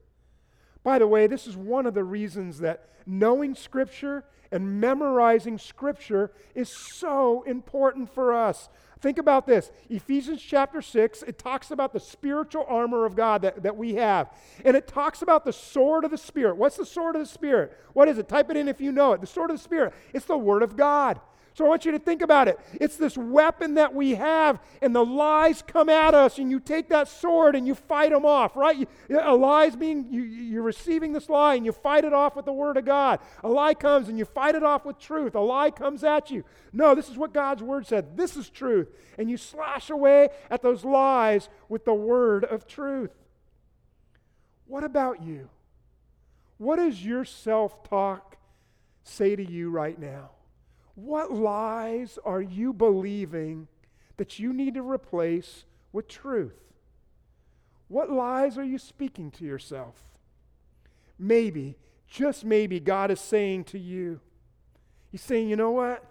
By 0.84 0.98
the 0.98 1.08
way, 1.08 1.28
this 1.28 1.46
is 1.46 1.56
one 1.56 1.86
of 1.86 1.94
the 1.94 2.04
reasons 2.04 2.58
that 2.60 2.90
knowing 3.06 3.54
Scripture 3.54 4.26
and 4.52 4.82
memorizing 4.82 5.60
Scripture 5.60 6.32
is 6.56 6.70
so 6.70 7.44
important 7.44 8.10
for 8.10 8.34
us. 8.34 8.68
Think 9.00 9.18
about 9.18 9.46
this 9.46 9.72
Ephesians 9.90 10.42
chapter 10.42 10.82
6, 10.82 11.24
it 11.24 11.38
talks 11.38 11.72
about 11.72 11.94
the 11.94 12.00
spiritual 12.00 12.66
armor 12.68 13.06
of 13.06 13.16
God 13.16 13.44
that, 13.44 13.64
that 13.64 13.78
we 13.78 13.96
have. 13.96 14.32
And 14.66 14.76
it 14.76 14.88
talks 14.88 15.22
about 15.22 15.46
the 15.46 15.54
sword 15.54 16.04
of 16.04 16.12
the 16.12 16.18
Spirit. 16.18 16.58
What's 16.58 16.78
the 16.78 16.86
sword 16.86 17.16
of 17.16 17.22
the 17.22 17.28
Spirit? 17.28 17.78
What 17.94 18.08
is 18.08 18.18
it? 18.18 18.28
Type 18.28 18.50
it 18.50 18.58
in 18.58 18.68
if 18.68 18.82
you 18.82 18.92
know 18.92 19.14
it. 19.14 19.22
The 19.22 19.28
sword 19.28 19.52
of 19.52 19.58
the 19.58 19.64
Spirit, 19.64 19.94
it's 20.14 20.26
the 20.26 20.38
Word 20.38 20.64
of 20.64 20.76
God. 20.76 21.20
So 21.58 21.66
I 21.66 21.70
want 21.70 21.86
you 21.86 21.92
to 21.94 21.98
think 21.98 22.22
about 22.22 22.48
it. 22.48 22.60
It's 22.76 22.98
this 22.98 23.18
weapon 23.18 23.74
that 23.74 23.92
we 23.92 24.12
have, 24.14 24.60
and 24.80 24.96
the 24.96 25.04
lies 25.04 25.64
come 25.66 25.90
at 25.90 26.14
us, 26.14 26.38
and 26.38 26.52
you 26.52 26.60
take 26.60 26.90
that 26.90 27.08
sword 27.08 27.56
and 27.56 27.66
you 27.66 27.74
fight 27.74 28.12
them 28.12 28.28
off, 28.28 28.56
right? 28.56 28.78
You, 28.78 28.86
a 29.20 29.34
lie's 29.34 29.76
being, 29.76 30.06
you, 30.12 30.22
you're 30.22 30.62
receiving 30.62 31.14
this 31.14 31.30
lie, 31.30 31.56
and 31.56 31.66
you 31.66 31.72
fight 31.72 32.06
it 32.06 32.14
off 32.14 32.36
with 32.36 32.46
the 32.46 32.54
Word 32.54 32.78
of 32.78 32.86
God. 32.86 33.22
A 33.44 33.50
lie 33.50 33.74
comes, 33.74 34.08
and 34.08 34.20
you 34.20 34.26
fight 34.26 34.54
it 34.54 34.62
off 34.62 34.86
with 34.86 35.00
truth. 35.00 35.34
A 35.34 35.40
lie 35.40 35.72
comes 35.72 36.04
at 36.04 36.30
you. 36.30 36.44
No, 36.74 36.94
this 36.94 37.10
is 37.10 37.18
what 37.18 37.34
God's 37.34 37.64
Word 37.64 37.88
said. 37.88 38.16
This 38.16 38.38
is 38.38 38.52
truth. 38.52 38.90
And 39.18 39.28
you 39.28 39.38
slash 39.38 39.90
away 39.90 40.30
at 40.52 40.62
those 40.62 40.86
lies 40.86 41.50
with 41.70 41.86
the 41.86 41.94
Word 41.96 42.46
of 42.46 42.68
truth. 42.68 43.16
What 44.68 44.84
about 44.84 45.24
you? 45.24 45.50
What 46.60 46.76
does 46.76 47.04
your 47.04 47.26
self 47.26 47.84
talk 47.84 48.38
say 49.02 49.36
to 49.36 49.44
you 49.44 49.72
right 49.72 49.98
now? 49.98 50.30
What 50.98 51.32
lies 51.32 52.18
are 52.26 52.42
you 52.42 52.74
believing 52.74 53.68
that 54.18 54.40
you 54.40 54.52
need 54.52 54.74
to 54.74 54.82
replace 54.82 55.64
with 55.94 56.08
truth? 56.08 56.58
What 57.88 58.10
lies 58.10 58.58
are 58.58 58.64
you 58.64 58.80
speaking 58.80 59.30
to 59.32 59.46
yourself? 59.46 60.04
Maybe, 61.20 61.76
just 62.08 62.44
maybe, 62.44 62.80
God 62.80 63.12
is 63.12 63.22
saying 63.22 63.66
to 63.66 63.78
you, 63.78 64.22
He's 65.12 65.22
saying, 65.22 65.50
you 65.50 65.56
know 65.56 65.70
what? 65.70 66.04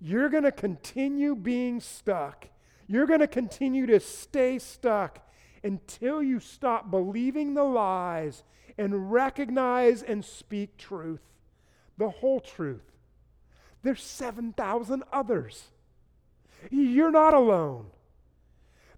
You're 0.00 0.28
going 0.28 0.44
to 0.44 0.52
continue 0.52 1.34
being 1.34 1.80
stuck. 1.80 2.46
You're 2.86 3.06
going 3.06 3.18
to 3.18 3.26
continue 3.26 3.86
to 3.86 3.98
stay 3.98 4.60
stuck 4.60 5.28
until 5.64 6.22
you 6.22 6.38
stop 6.38 6.88
believing 6.88 7.54
the 7.54 7.64
lies 7.64 8.44
and 8.78 9.10
recognize 9.10 10.04
and 10.04 10.24
speak 10.24 10.76
truth, 10.76 11.20
the 11.96 12.10
whole 12.10 12.38
truth. 12.38 12.92
There's 13.82 14.02
7,000 14.02 15.04
others. 15.12 15.68
You're 16.70 17.10
not 17.10 17.34
alone. 17.34 17.86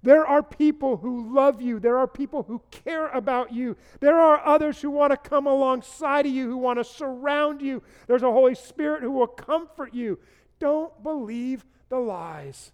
There 0.02 0.26
are 0.26 0.42
people 0.42 0.96
who 0.96 1.34
love 1.34 1.60
you. 1.60 1.78
There 1.78 1.98
are 1.98 2.06
people 2.06 2.44
who 2.44 2.62
care 2.70 3.08
about 3.08 3.52
you. 3.52 3.76
There 4.00 4.18
are 4.18 4.44
others 4.46 4.80
who 4.80 4.90
want 4.90 5.10
to 5.10 5.28
come 5.28 5.46
alongside 5.46 6.24
of 6.24 6.32
you, 6.32 6.48
who 6.48 6.56
want 6.56 6.78
to 6.78 6.84
surround 6.84 7.60
you. 7.60 7.82
There's 8.06 8.22
a 8.22 8.32
Holy 8.32 8.54
Spirit 8.54 9.02
who 9.02 9.10
will 9.10 9.26
comfort 9.26 9.92
you. 9.92 10.18
Don't 10.58 11.02
believe 11.02 11.66
the 11.90 11.98
lies. 11.98 12.72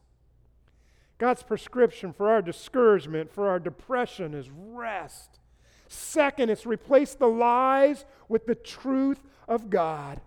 God's 1.19 1.42
prescription 1.42 2.12
for 2.12 2.31
our 2.31 2.42
discouragement, 2.42 3.33
for 3.33 3.49
our 3.49 3.59
depression, 3.59 4.35
is 4.35 4.49
rest. 4.51 5.40
Second, 5.88 6.51
it's 6.51 6.66
replace 6.66 7.14
the 7.14 7.27
lies 7.27 8.05
with 8.29 8.47
the 8.47 8.55
truth 8.55 9.21
of 9.49 9.71
God. 9.71 10.21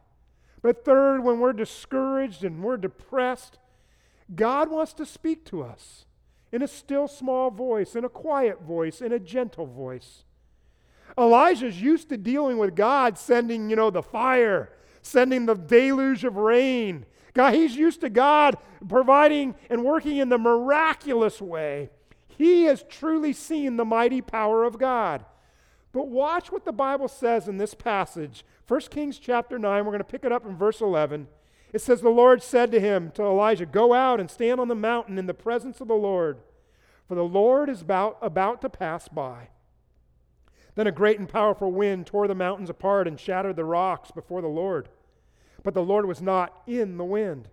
But 0.61 0.83
third, 0.83 1.23
when 1.23 1.39
we're 1.39 1.53
discouraged 1.53 2.43
and 2.43 2.63
we're 2.63 2.77
depressed, 2.77 3.57
God 4.35 4.69
wants 4.69 4.93
to 4.93 5.05
speak 5.05 5.45
to 5.45 5.63
us 5.63 6.05
in 6.51 6.61
a 6.61 6.67
still 6.67 7.07
small 7.07 7.51
voice, 7.51 7.95
in 7.95 8.03
a 8.03 8.09
quiet 8.09 8.61
voice, 8.61 9.01
in 9.01 9.11
a 9.11 9.19
gentle 9.19 9.65
voice. 9.65 10.23
Elijah's 11.17 11.81
used 11.81 12.09
to 12.09 12.17
dealing 12.17 12.57
with 12.57 12.75
God 12.75 13.17
sending, 13.17 13.69
you 13.69 13.75
know, 13.75 13.89
the 13.89 14.03
fire, 14.03 14.69
sending 15.01 15.45
the 15.45 15.55
deluge 15.55 16.23
of 16.23 16.35
rain. 16.35 17.05
God, 17.33 17.53
he's 17.53 17.75
used 17.75 18.01
to 18.01 18.09
God 18.09 18.57
providing 18.87 19.55
and 19.69 19.83
working 19.83 20.17
in 20.17 20.29
the 20.29 20.37
miraculous 20.37 21.41
way. 21.41 21.89
He 22.27 22.63
has 22.63 22.83
truly 22.83 23.33
seen 23.33 23.77
the 23.77 23.85
mighty 23.85 24.21
power 24.21 24.63
of 24.63 24.77
God. 24.77 25.25
But 25.91 26.07
watch 26.07 26.51
what 26.51 26.65
the 26.65 26.71
Bible 26.71 27.07
says 27.07 27.47
in 27.47 27.57
this 27.57 27.73
passage 27.73 28.45
1 28.69 28.81
Kings 28.91 29.17
chapter 29.17 29.57
9, 29.57 29.83
we're 29.83 29.91
going 29.91 29.97
to 29.97 30.03
pick 30.03 30.23
it 30.23 30.31
up 30.31 30.45
in 30.45 30.55
verse 30.55 30.79
11. 30.79 31.27
It 31.73 31.81
says, 31.81 32.01
The 32.01 32.09
Lord 32.09 32.43
said 32.43 32.71
to 32.71 32.79
him, 32.79 33.09
to 33.15 33.23
Elijah, 33.23 33.65
Go 33.65 33.95
out 33.95 34.19
and 34.19 34.29
stand 34.29 34.59
on 34.59 34.67
the 34.67 34.75
mountain 34.75 35.17
in 35.17 35.25
the 35.25 35.33
presence 35.33 35.81
of 35.81 35.87
the 35.87 35.95
Lord, 35.95 36.37
for 37.07 37.15
the 37.15 37.23
Lord 37.23 37.67
is 37.67 37.81
about, 37.81 38.19
about 38.21 38.61
to 38.61 38.69
pass 38.69 39.07
by. 39.07 39.47
Then 40.75 40.85
a 40.85 40.91
great 40.91 41.17
and 41.17 41.27
powerful 41.27 41.71
wind 41.71 42.05
tore 42.05 42.27
the 42.27 42.35
mountains 42.35 42.69
apart 42.69 43.07
and 43.07 43.19
shattered 43.19 43.55
the 43.55 43.65
rocks 43.65 44.11
before 44.11 44.43
the 44.43 44.47
Lord. 44.47 44.87
But 45.63 45.73
the 45.73 45.81
Lord 45.81 46.05
was 46.05 46.21
not 46.21 46.61
in 46.67 46.97
the 46.97 47.03
wind. 47.03 47.49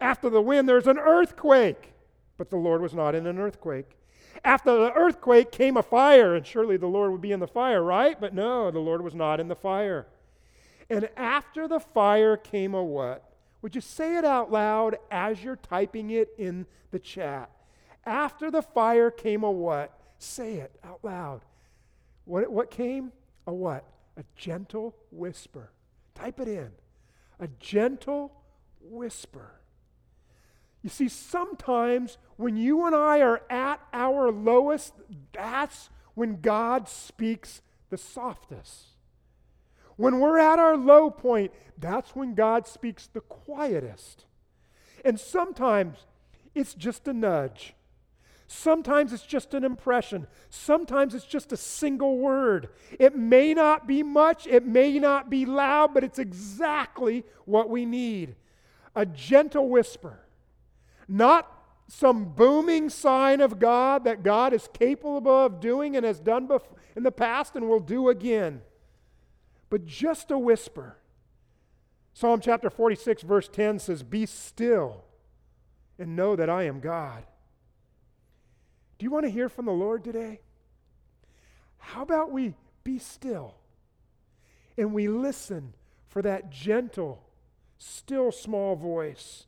After 0.00 0.28
the 0.28 0.42
wind, 0.42 0.68
there's 0.68 0.88
an 0.88 0.98
earthquake, 0.98 1.92
but 2.36 2.50
the 2.50 2.56
Lord 2.56 2.82
was 2.82 2.92
not 2.92 3.14
in 3.14 3.24
an 3.28 3.38
earthquake. 3.38 3.96
After 4.44 4.76
the 4.76 4.92
earthquake 4.94 5.52
came 5.52 5.76
a 5.76 5.82
fire, 5.84 6.34
and 6.34 6.44
surely 6.44 6.76
the 6.76 6.88
Lord 6.88 7.12
would 7.12 7.20
be 7.20 7.30
in 7.30 7.38
the 7.38 7.46
fire, 7.46 7.84
right? 7.84 8.20
But 8.20 8.34
no, 8.34 8.72
the 8.72 8.80
Lord 8.80 9.02
was 9.02 9.14
not 9.14 9.38
in 9.38 9.46
the 9.46 9.54
fire. 9.54 10.08
And 10.90 11.08
after 11.16 11.68
the 11.68 11.78
fire 11.78 12.36
came 12.36 12.74
a 12.74 12.82
what? 12.82 13.24
Would 13.62 13.76
you 13.76 13.80
say 13.80 14.16
it 14.16 14.24
out 14.24 14.50
loud 14.50 14.96
as 15.10 15.42
you're 15.42 15.56
typing 15.56 16.10
it 16.10 16.30
in 16.36 16.66
the 16.90 16.98
chat? 16.98 17.48
After 18.04 18.50
the 18.50 18.62
fire 18.62 19.10
came 19.10 19.44
a 19.44 19.50
what? 19.50 19.96
Say 20.18 20.54
it 20.54 20.74
out 20.82 20.98
loud. 21.02 21.42
What, 22.24 22.50
what 22.50 22.70
came? 22.70 23.12
A 23.46 23.52
what? 23.52 23.84
A 24.16 24.24
gentle 24.34 24.96
whisper. 25.12 25.70
Type 26.14 26.40
it 26.40 26.48
in. 26.48 26.70
A 27.38 27.46
gentle 27.60 28.32
whisper. 28.80 29.52
You 30.82 30.90
see, 30.90 31.08
sometimes 31.08 32.18
when 32.36 32.56
you 32.56 32.86
and 32.86 32.96
I 32.96 33.20
are 33.20 33.42
at 33.48 33.80
our 33.92 34.32
lowest, 34.32 34.94
that's 35.32 35.90
when 36.14 36.40
God 36.40 36.88
speaks 36.88 37.62
the 37.90 37.98
softest. 37.98 38.89
When 40.00 40.18
we're 40.18 40.38
at 40.38 40.58
our 40.58 40.78
low 40.78 41.10
point, 41.10 41.52
that's 41.76 42.16
when 42.16 42.34
God 42.34 42.66
speaks 42.66 43.06
the 43.06 43.20
quietest. 43.20 44.24
And 45.04 45.20
sometimes 45.20 46.06
it's 46.54 46.72
just 46.72 47.06
a 47.06 47.12
nudge. 47.12 47.74
Sometimes 48.46 49.12
it's 49.12 49.26
just 49.26 49.52
an 49.52 49.62
impression. 49.62 50.26
Sometimes 50.48 51.14
it's 51.14 51.26
just 51.26 51.52
a 51.52 51.56
single 51.58 52.16
word. 52.16 52.70
It 52.98 53.14
may 53.14 53.52
not 53.52 53.86
be 53.86 54.02
much, 54.02 54.46
it 54.46 54.64
may 54.64 54.98
not 54.98 55.28
be 55.28 55.44
loud, 55.44 55.92
but 55.92 56.02
it's 56.02 56.18
exactly 56.18 57.22
what 57.44 57.68
we 57.68 57.84
need. 57.84 58.36
A 58.96 59.04
gentle 59.04 59.68
whisper. 59.68 60.18
Not 61.08 61.46
some 61.88 62.24
booming 62.24 62.88
sign 62.88 63.42
of 63.42 63.58
God 63.58 64.04
that 64.04 64.22
God 64.22 64.54
is 64.54 64.66
capable 64.72 65.44
of 65.44 65.60
doing 65.60 65.94
and 65.94 66.06
has 66.06 66.20
done 66.20 66.48
in 66.96 67.02
the 67.02 67.12
past 67.12 67.54
and 67.54 67.68
will 67.68 67.80
do 67.80 68.08
again 68.08 68.62
but 69.70 69.86
just 69.86 70.30
a 70.30 70.38
whisper. 70.38 70.96
Psalm 72.12 72.40
chapter 72.40 72.68
46, 72.68 73.22
verse 73.22 73.48
10 73.48 73.78
says, 73.78 74.02
Be 74.02 74.26
still 74.26 75.04
and 75.98 76.16
know 76.16 76.34
that 76.36 76.50
I 76.50 76.64
am 76.64 76.80
God. 76.80 77.24
Do 78.98 79.04
you 79.04 79.10
want 79.10 79.24
to 79.24 79.30
hear 79.30 79.48
from 79.48 79.64
the 79.64 79.72
Lord 79.72 80.04
today? 80.04 80.40
How 81.78 82.02
about 82.02 82.30
we 82.30 82.54
be 82.84 82.98
still 82.98 83.54
and 84.76 84.92
we 84.92 85.08
listen 85.08 85.74
for 86.08 86.20
that 86.22 86.50
gentle, 86.50 87.22
still 87.78 88.32
small 88.32 88.76
voice, 88.76 89.46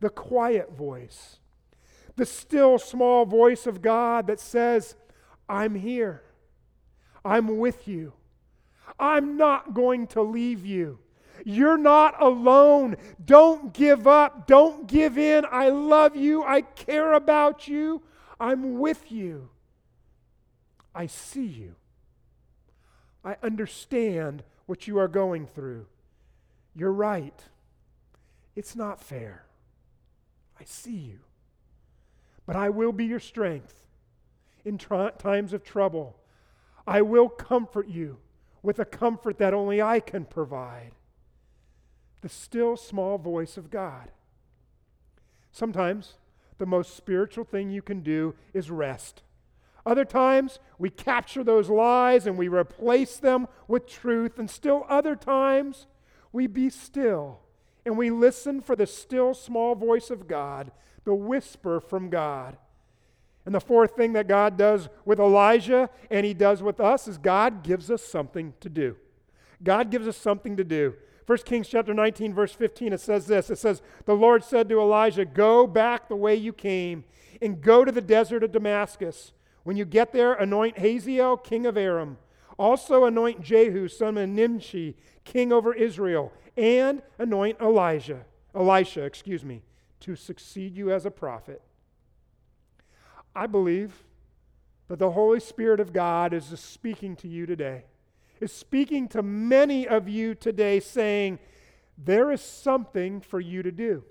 the 0.00 0.10
quiet 0.10 0.72
voice, 0.72 1.38
the 2.16 2.26
still 2.26 2.78
small 2.78 3.24
voice 3.24 3.66
of 3.66 3.82
God 3.82 4.26
that 4.26 4.40
says, 4.40 4.96
I'm 5.48 5.74
here, 5.74 6.22
I'm 7.24 7.58
with 7.58 7.86
you. 7.86 8.14
I'm 9.00 9.36
not 9.36 9.74
going 9.74 10.06
to 10.08 10.22
leave 10.22 10.64
you. 10.64 10.98
You're 11.44 11.78
not 11.78 12.20
alone. 12.22 12.96
Don't 13.24 13.72
give 13.72 14.06
up. 14.06 14.46
Don't 14.46 14.86
give 14.86 15.16
in. 15.16 15.46
I 15.50 15.70
love 15.70 16.14
you. 16.14 16.44
I 16.44 16.60
care 16.60 17.14
about 17.14 17.66
you. 17.66 18.02
I'm 18.38 18.78
with 18.78 19.10
you. 19.10 19.48
I 20.94 21.06
see 21.06 21.46
you. 21.46 21.76
I 23.24 23.36
understand 23.42 24.42
what 24.66 24.86
you 24.86 24.98
are 24.98 25.08
going 25.08 25.46
through. 25.46 25.86
You're 26.74 26.92
right. 26.92 27.38
It's 28.54 28.76
not 28.76 29.02
fair. 29.02 29.44
I 30.58 30.64
see 30.64 30.96
you. 30.96 31.20
But 32.46 32.56
I 32.56 32.68
will 32.68 32.92
be 32.92 33.06
your 33.06 33.20
strength 33.20 33.86
in 34.64 34.76
times 34.76 35.52
of 35.52 35.64
trouble. 35.64 36.18
I 36.86 37.02
will 37.02 37.28
comfort 37.28 37.88
you 37.88 38.18
with 38.62 38.78
a 38.78 38.84
comfort 38.84 39.38
that 39.38 39.54
only 39.54 39.80
I 39.80 40.00
can 40.00 40.24
provide. 40.24 40.92
The 42.20 42.28
still 42.28 42.76
small 42.76 43.18
voice 43.18 43.56
of 43.56 43.70
God. 43.70 44.10
Sometimes 45.50 46.14
the 46.58 46.66
most 46.66 46.96
spiritual 46.96 47.44
thing 47.44 47.70
you 47.70 47.82
can 47.82 48.00
do 48.00 48.34
is 48.52 48.70
rest. 48.70 49.22
Other 49.86 50.04
times, 50.04 50.58
we 50.78 50.90
capture 50.90 51.42
those 51.42 51.70
lies 51.70 52.26
and 52.26 52.36
we 52.36 52.48
replace 52.48 53.16
them 53.16 53.48
with 53.66 53.86
truth. 53.86 54.38
And 54.38 54.50
still, 54.50 54.84
other 54.88 55.16
times, 55.16 55.86
we 56.32 56.46
be 56.46 56.68
still 56.68 57.40
and 57.84 57.96
we 57.96 58.10
listen 58.10 58.60
for 58.60 58.76
the 58.76 58.86
still 58.86 59.34
small 59.34 59.74
voice 59.74 60.10
of 60.10 60.28
God, 60.28 60.70
the 61.04 61.14
whisper 61.14 61.80
from 61.80 62.10
God. 62.10 62.56
And 63.46 63.54
the 63.54 63.60
fourth 63.60 63.96
thing 63.96 64.12
that 64.12 64.28
God 64.28 64.56
does 64.56 64.88
with 65.04 65.18
Elijah 65.18 65.88
and 66.10 66.26
he 66.26 66.34
does 66.34 66.62
with 66.62 66.78
us 66.78 67.08
is 67.08 67.18
God 67.18 67.62
gives 67.62 67.90
us 67.90 68.02
something 68.02 68.54
to 68.60 68.68
do. 68.68 68.96
God 69.62 69.90
gives 69.90 70.06
us 70.06 70.16
something 70.16 70.56
to 70.56 70.64
do. 70.64 70.94
1 71.26 71.38
Kings 71.44 71.68
chapter 71.68 71.94
19 71.94 72.34
verse 72.34 72.52
15 72.52 72.92
it 72.92 73.00
says 73.00 73.26
this. 73.26 73.50
It 73.50 73.56
says, 73.56 73.82
"The 74.04 74.16
Lord 74.16 74.44
said 74.44 74.68
to 74.68 74.80
Elijah, 74.80 75.24
"Go 75.24 75.66
back 75.66 76.08
the 76.08 76.16
way 76.16 76.34
you 76.34 76.52
came 76.52 77.04
and 77.40 77.62
go 77.62 77.84
to 77.84 77.92
the 77.92 78.00
desert 78.00 78.42
of 78.42 78.52
Damascus. 78.52 79.32
When 79.62 79.76
you 79.76 79.84
get 79.84 80.12
there, 80.12 80.34
anoint 80.34 80.78
Hazael 80.78 81.36
king 81.36 81.66
of 81.66 81.76
Aram. 81.76 82.18
Also 82.58 83.04
anoint 83.04 83.42
Jehu 83.42 83.88
son 83.88 84.18
of 84.18 84.28
Nimshi 84.28 84.96
king 85.24 85.52
over 85.52 85.72
Israel, 85.72 86.32
and 86.56 87.02
anoint 87.18 87.60
Elijah, 87.60 88.24
Elisha, 88.54 89.04
excuse 89.04 89.44
me, 89.44 89.62
to 90.00 90.16
succeed 90.16 90.76
you 90.76 90.90
as 90.90 91.06
a 91.06 91.10
prophet." 91.10 91.62
I 93.34 93.46
believe 93.46 94.04
that 94.88 94.98
the 94.98 95.12
Holy 95.12 95.40
Spirit 95.40 95.80
of 95.80 95.92
God 95.92 96.32
is 96.32 96.46
speaking 96.58 97.14
to 97.16 97.28
you 97.28 97.46
today, 97.46 97.84
is 98.40 98.52
speaking 98.52 99.06
to 99.08 99.22
many 99.22 99.86
of 99.86 100.08
you 100.08 100.34
today, 100.34 100.80
saying, 100.80 101.38
There 101.96 102.32
is 102.32 102.40
something 102.40 103.20
for 103.20 103.38
you 103.40 103.62
to 103.62 103.70
do. 103.70 104.02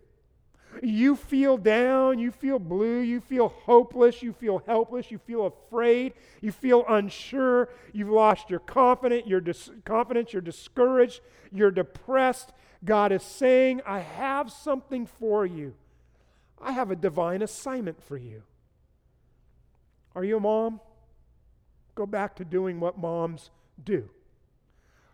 You 0.82 1.15
feel 1.15 1.58
down, 1.58 2.19
you 2.19 2.32
feel 2.32 2.60
blue, 2.60 2.99
you 2.99 3.19
feel 3.19 3.49
hopeless, 3.49 4.21
you 4.21 4.32
feel 4.32 4.60
helpless, 4.65 5.12
you 5.12 5.17
feel 5.17 5.47
afraid, 5.47 6.13
you 6.41 6.51
feel 6.51 6.86
unsure, 6.88 7.69
you've 7.91 8.10
lost 8.10 8.49
your 8.49 8.60
confidence, 8.60 9.23
you're 9.25 9.41
dis- 9.41 9.71
confidence, 9.84 10.32
you're 10.32 10.41
discouraged, 10.41 11.21
you're 11.51 11.71
depressed. 11.71 12.53
God 12.86 13.12
is 13.12 13.23
saying, 13.23 13.82
I 13.86 13.99
have 13.99 14.51
something 14.51 15.05
for 15.05 15.45
you. 15.45 15.73
I 16.62 16.71
have 16.71 16.91
a 16.91 16.95
divine 16.95 17.41
assignment 17.41 18.01
for 18.01 18.17
you. 18.17 18.43
Are 20.15 20.24
you 20.24 20.38
a 20.38 20.39
mom? 20.39 20.80
Go 21.95 22.06
back 22.06 22.36
to 22.38 22.45
doing 22.45 22.80
what 22.80 22.98
moms 22.98 23.50
do. 23.84 24.10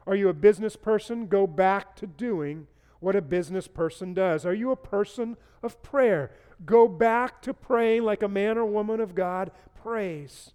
Are 0.08 0.16
you 0.16 0.30
a 0.30 0.34
business 0.34 0.76
person? 0.76 1.28
Go 1.28 1.48
back 1.48 1.96
to 1.98 2.08
doing 2.08 2.68
what 3.00 3.16
a 3.16 3.22
business 3.22 3.68
person 3.68 4.14
does. 4.14 4.46
Are 4.46 4.54
you 4.54 4.72
a 4.72 4.76
person 4.76 5.38
of 5.64 5.82
prayer? 5.82 6.32
Go 6.66 6.88
back 6.88 7.42
to 7.42 7.54
praying 7.54 8.04
like 8.04 8.24
a 8.24 8.28
man 8.28 8.58
or 8.58 8.66
woman 8.66 9.00
of 9.00 9.16
God 9.16 9.52
prays. 9.82 10.52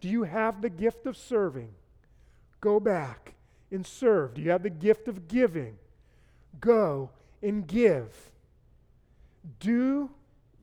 Do 0.00 0.08
you 0.08 0.24
have 0.24 0.62
the 0.62 0.70
gift 0.70 1.06
of 1.06 1.16
serving? 1.16 1.70
Go 2.60 2.80
back 2.80 3.34
and 3.70 3.86
serve. 3.86 4.34
Do 4.34 4.42
you 4.42 4.50
have 4.50 4.62
the 4.62 4.70
gift 4.70 5.08
of 5.08 5.28
giving? 5.28 5.78
Go 6.60 7.10
and 7.42 7.66
give. 7.66 8.30
Do 9.58 10.10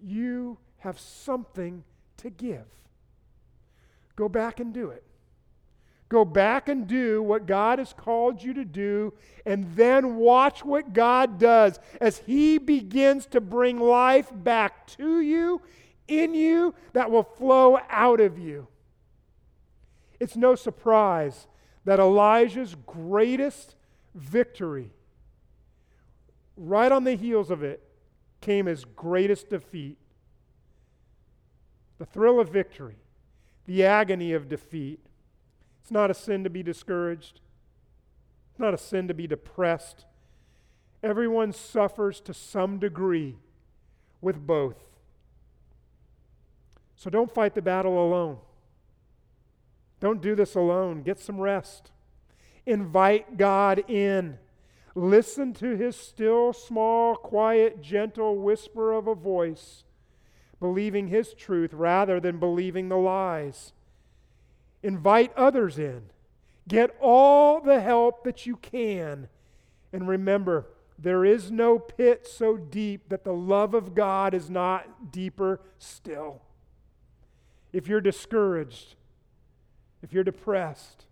you 0.01 0.57
have 0.79 0.99
something 0.99 1.83
to 2.17 2.29
give. 2.29 2.65
Go 4.15 4.27
back 4.27 4.59
and 4.59 4.73
do 4.73 4.89
it. 4.89 5.03
Go 6.09 6.23
back 6.23 6.69
and 6.69 6.87
do 6.87 7.21
what 7.21 7.45
God 7.45 7.79
has 7.79 7.93
called 7.93 8.41
you 8.41 8.53
to 8.53 8.63
do, 8.63 9.13
and 9.45 9.75
then 9.75 10.15
watch 10.15 10.63
what 10.63 10.93
God 10.93 11.37
does 11.37 11.79
as 11.99 12.19
He 12.19 12.57
begins 12.57 13.25
to 13.27 13.41
bring 13.41 13.77
life 13.79 14.31
back 14.33 14.87
to 14.87 15.19
you, 15.19 15.61
in 16.07 16.33
you, 16.33 16.73
that 16.93 17.11
will 17.11 17.23
flow 17.23 17.79
out 17.89 18.21
of 18.21 18.39
you. 18.39 18.67
It's 20.19 20.37
no 20.37 20.55
surprise 20.55 21.47
that 21.83 21.99
Elijah's 21.99 22.75
greatest 22.85 23.75
victory, 24.15 24.91
right 26.55 26.91
on 26.91 27.03
the 27.03 27.15
heels 27.15 27.51
of 27.51 27.63
it, 27.63 27.83
came 28.39 28.65
his 28.65 28.85
greatest 28.85 29.49
defeat 29.49 29.97
the 31.97 32.05
thrill 32.05 32.39
of 32.39 32.49
victory, 32.49 32.97
the 33.65 33.83
agony 33.85 34.33
of 34.33 34.49
defeat. 34.49 34.99
It's 35.81 35.91
not 35.91 36.11
a 36.11 36.13
sin 36.13 36.43
to 36.43 36.49
be 36.49 36.63
discouraged, 36.63 37.41
it's 38.51 38.59
not 38.59 38.73
a 38.73 38.77
sin 38.77 39.07
to 39.07 39.13
be 39.13 39.27
depressed. 39.27 40.05
Everyone 41.03 41.53
suffers 41.53 42.19
to 42.21 42.33
some 42.33 42.79
degree 42.79 43.37
with 44.19 44.45
both. 44.45 44.77
So 46.95 47.11
don't 47.11 47.31
fight 47.31 47.53
the 47.53 47.61
battle 47.61 48.03
alone. 48.03 48.39
Don't 49.99 50.21
do 50.21 50.35
this 50.35 50.55
alone. 50.55 51.03
Get 51.03 51.19
some 51.19 51.39
rest. 51.39 51.91
Invite 52.65 53.37
God 53.37 53.89
in. 53.89 54.39
Listen 54.95 55.53
to 55.53 55.75
his 55.77 55.95
still, 55.95 56.51
small, 56.51 57.15
quiet, 57.15 57.81
gentle 57.81 58.39
whisper 58.39 58.91
of 58.93 59.07
a 59.07 59.13
voice 59.13 59.83
believing 60.59 61.07
His 61.07 61.33
truth 61.33 61.73
rather 61.73 62.19
than 62.19 62.39
believing 62.39 62.89
the 62.89 62.97
lies. 62.97 63.73
Invite 64.83 65.33
others 65.35 65.77
in. 65.77 66.03
Get 66.67 66.95
all 67.01 67.61
the 67.61 67.79
help 67.79 68.23
that 68.23 68.45
you 68.45 68.57
can. 68.57 69.29
And 69.93 70.07
remember, 70.07 70.67
there 70.99 71.23
is 71.23 71.51
no 71.51 71.79
pit 71.79 72.27
so 72.27 72.57
deep 72.57 73.09
that 73.09 73.23
the 73.23 73.33
love 73.33 73.73
of 73.73 73.95
God 73.95 74.33
is 74.33 74.49
not 74.49 75.11
deeper 75.11 75.61
still. 75.77 76.41
If 77.71 77.87
you're 77.87 78.01
discouraged, 78.01 78.95
if 80.01 80.13
you're 80.13 80.23
depressed, 80.23 81.05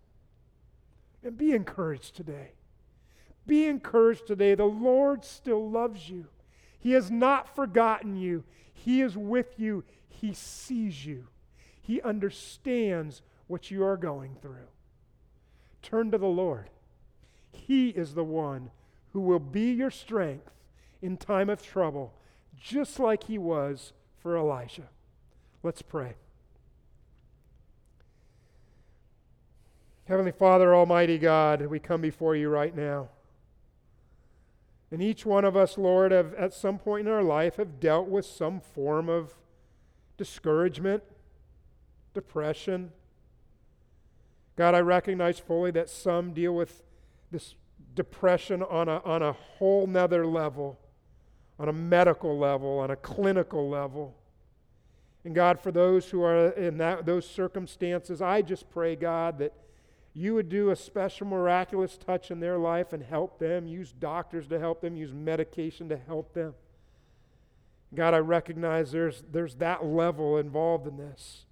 and 1.22 1.36
be 1.36 1.52
encouraged 1.52 2.14
today. 2.14 2.52
Be 3.46 3.66
encouraged 3.66 4.26
today. 4.26 4.54
The 4.54 4.64
Lord 4.64 5.24
still 5.24 5.70
loves 5.70 6.08
you. 6.08 6.26
He 6.78 6.92
has 6.92 7.10
not 7.10 7.54
forgotten 7.54 8.16
you. 8.16 8.44
He 8.76 9.00
is 9.00 9.16
with 9.16 9.58
you. 9.58 9.84
He 10.08 10.32
sees 10.32 11.04
you. 11.04 11.26
He 11.80 12.00
understands 12.02 13.22
what 13.46 13.70
you 13.70 13.84
are 13.84 13.96
going 13.96 14.36
through. 14.40 14.68
Turn 15.82 16.10
to 16.10 16.18
the 16.18 16.26
Lord. 16.26 16.70
He 17.50 17.88
is 17.88 18.14
the 18.14 18.24
one 18.24 18.70
who 19.12 19.20
will 19.20 19.40
be 19.40 19.72
your 19.72 19.90
strength 19.90 20.50
in 21.00 21.16
time 21.16 21.48
of 21.48 21.62
trouble, 21.62 22.14
just 22.60 22.98
like 22.98 23.24
he 23.24 23.38
was 23.38 23.92
for 24.18 24.36
Elijah. 24.36 24.88
Let's 25.62 25.82
pray. 25.82 26.14
Heavenly 30.04 30.32
Father, 30.32 30.74
Almighty 30.74 31.18
God, 31.18 31.66
we 31.66 31.80
come 31.80 32.00
before 32.00 32.36
you 32.36 32.48
right 32.48 32.76
now. 32.76 33.08
And 34.90 35.02
each 35.02 35.26
one 35.26 35.44
of 35.44 35.56
us, 35.56 35.76
Lord, 35.76 36.12
have 36.12 36.32
at 36.34 36.54
some 36.54 36.78
point 36.78 37.08
in 37.08 37.12
our 37.12 37.22
life 37.22 37.56
have 37.56 37.80
dealt 37.80 38.08
with 38.08 38.24
some 38.24 38.60
form 38.60 39.08
of 39.08 39.34
discouragement, 40.16 41.02
depression. 42.14 42.92
God, 44.54 44.74
I 44.74 44.80
recognize 44.80 45.38
fully 45.38 45.70
that 45.72 45.88
some 45.88 46.32
deal 46.32 46.54
with 46.54 46.82
this 47.30 47.56
depression 47.94 48.62
on 48.62 48.88
a, 48.88 49.02
on 49.04 49.22
a 49.22 49.32
whole 49.32 49.86
nother 49.86 50.24
level, 50.24 50.78
on 51.58 51.68
a 51.68 51.72
medical 51.72 52.38
level, 52.38 52.78
on 52.78 52.90
a 52.90 52.96
clinical 52.96 53.68
level. 53.68 54.14
And 55.24 55.34
God, 55.34 55.58
for 55.58 55.72
those 55.72 56.08
who 56.08 56.22
are 56.22 56.50
in 56.50 56.78
that, 56.78 57.04
those 57.04 57.28
circumstances, 57.28 58.22
I 58.22 58.42
just 58.42 58.70
pray, 58.70 58.94
God, 58.94 59.40
that 59.40 59.52
you 60.16 60.32
would 60.32 60.48
do 60.48 60.70
a 60.70 60.76
special 60.76 61.26
miraculous 61.26 61.98
touch 61.98 62.30
in 62.30 62.40
their 62.40 62.56
life 62.56 62.94
and 62.94 63.02
help 63.02 63.38
them, 63.38 63.68
use 63.68 63.92
doctors 63.92 64.48
to 64.48 64.58
help 64.58 64.80
them, 64.80 64.96
use 64.96 65.12
medication 65.12 65.90
to 65.90 65.96
help 65.98 66.32
them. 66.32 66.54
God, 67.94 68.14
I 68.14 68.18
recognize 68.18 68.92
there's, 68.92 69.22
there's 69.30 69.56
that 69.56 69.84
level 69.84 70.38
involved 70.38 70.86
in 70.86 70.96
this. 70.96 71.44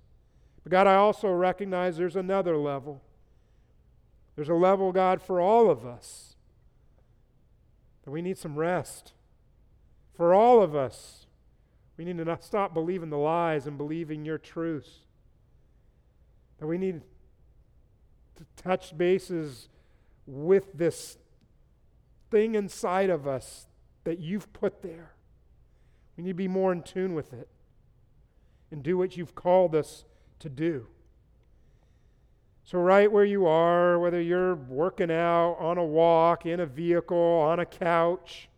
But 0.62 0.72
God, 0.72 0.86
I 0.86 0.94
also 0.94 1.30
recognize 1.30 1.98
there's 1.98 2.16
another 2.16 2.56
level. 2.56 3.02
There's 4.34 4.48
a 4.48 4.54
level, 4.54 4.92
God, 4.92 5.20
for 5.20 5.42
all 5.42 5.70
of 5.70 5.84
us 5.84 6.34
that 8.04 8.10
we 8.10 8.22
need 8.22 8.38
some 8.38 8.56
rest. 8.56 9.12
For 10.16 10.32
all 10.32 10.62
of 10.62 10.74
us, 10.74 11.26
we 11.98 12.06
need 12.06 12.16
to 12.16 12.24
not 12.24 12.42
stop 12.42 12.72
believing 12.72 13.10
the 13.10 13.18
lies 13.18 13.66
and 13.66 13.76
believing 13.76 14.24
your 14.24 14.38
truths. 14.38 15.00
That 16.60 16.66
we 16.66 16.78
need 16.78 17.02
to 18.36 18.44
touch 18.56 18.96
bases 18.96 19.68
with 20.26 20.72
this 20.74 21.18
thing 22.30 22.54
inside 22.54 23.10
of 23.10 23.26
us 23.26 23.66
that 24.04 24.18
you've 24.18 24.52
put 24.52 24.82
there. 24.82 25.12
We 26.16 26.24
need 26.24 26.30
to 26.30 26.34
be 26.34 26.48
more 26.48 26.72
in 26.72 26.82
tune 26.82 27.14
with 27.14 27.32
it 27.32 27.48
and 28.70 28.82
do 28.82 28.96
what 28.98 29.16
you've 29.16 29.34
called 29.34 29.74
us 29.74 30.04
to 30.40 30.48
do. 30.48 30.86
So, 32.64 32.78
right 32.78 33.12
where 33.12 33.24
you 33.24 33.46
are, 33.46 33.98
whether 33.98 34.20
you're 34.20 34.54
working 34.54 35.10
out, 35.10 35.56
on 35.60 35.76
a 35.76 35.84
walk, 35.84 36.46
in 36.46 36.60
a 36.60 36.66
vehicle, 36.66 37.16
on 37.18 37.60
a 37.60 37.66
couch, 37.66 38.48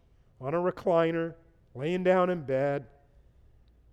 on 0.40 0.54
a 0.54 0.58
recliner, 0.58 1.34
laying 1.74 2.04
down 2.04 2.30
in 2.30 2.42
bed, 2.42 2.86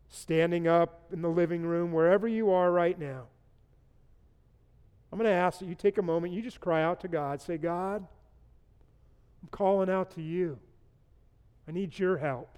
standing 0.10 0.68
up 0.68 1.08
in 1.12 1.24
the 1.24 1.30
living 1.30 1.64
room, 1.64 1.92
wherever 1.92 2.28
you 2.28 2.52
are 2.52 2.72
right 2.72 3.00
now, 3.00 3.24
I'm 5.14 5.20
going 5.20 5.30
to 5.30 5.36
ask 5.36 5.60
that 5.60 5.68
you 5.68 5.76
take 5.76 6.00
a 6.00 6.02
moment, 6.02 6.34
you 6.34 6.42
just 6.42 6.60
cry 6.60 6.82
out 6.82 7.02
to 7.02 7.08
God. 7.08 7.40
Say, 7.40 7.60
God, 7.60 8.08
I'm 9.44 9.50
calling 9.52 9.88
out 9.88 10.10
to 10.16 10.24
you. 10.24 10.58
I 11.68 11.72
need 11.72 12.00
your 12.00 12.18
help. 12.18 12.58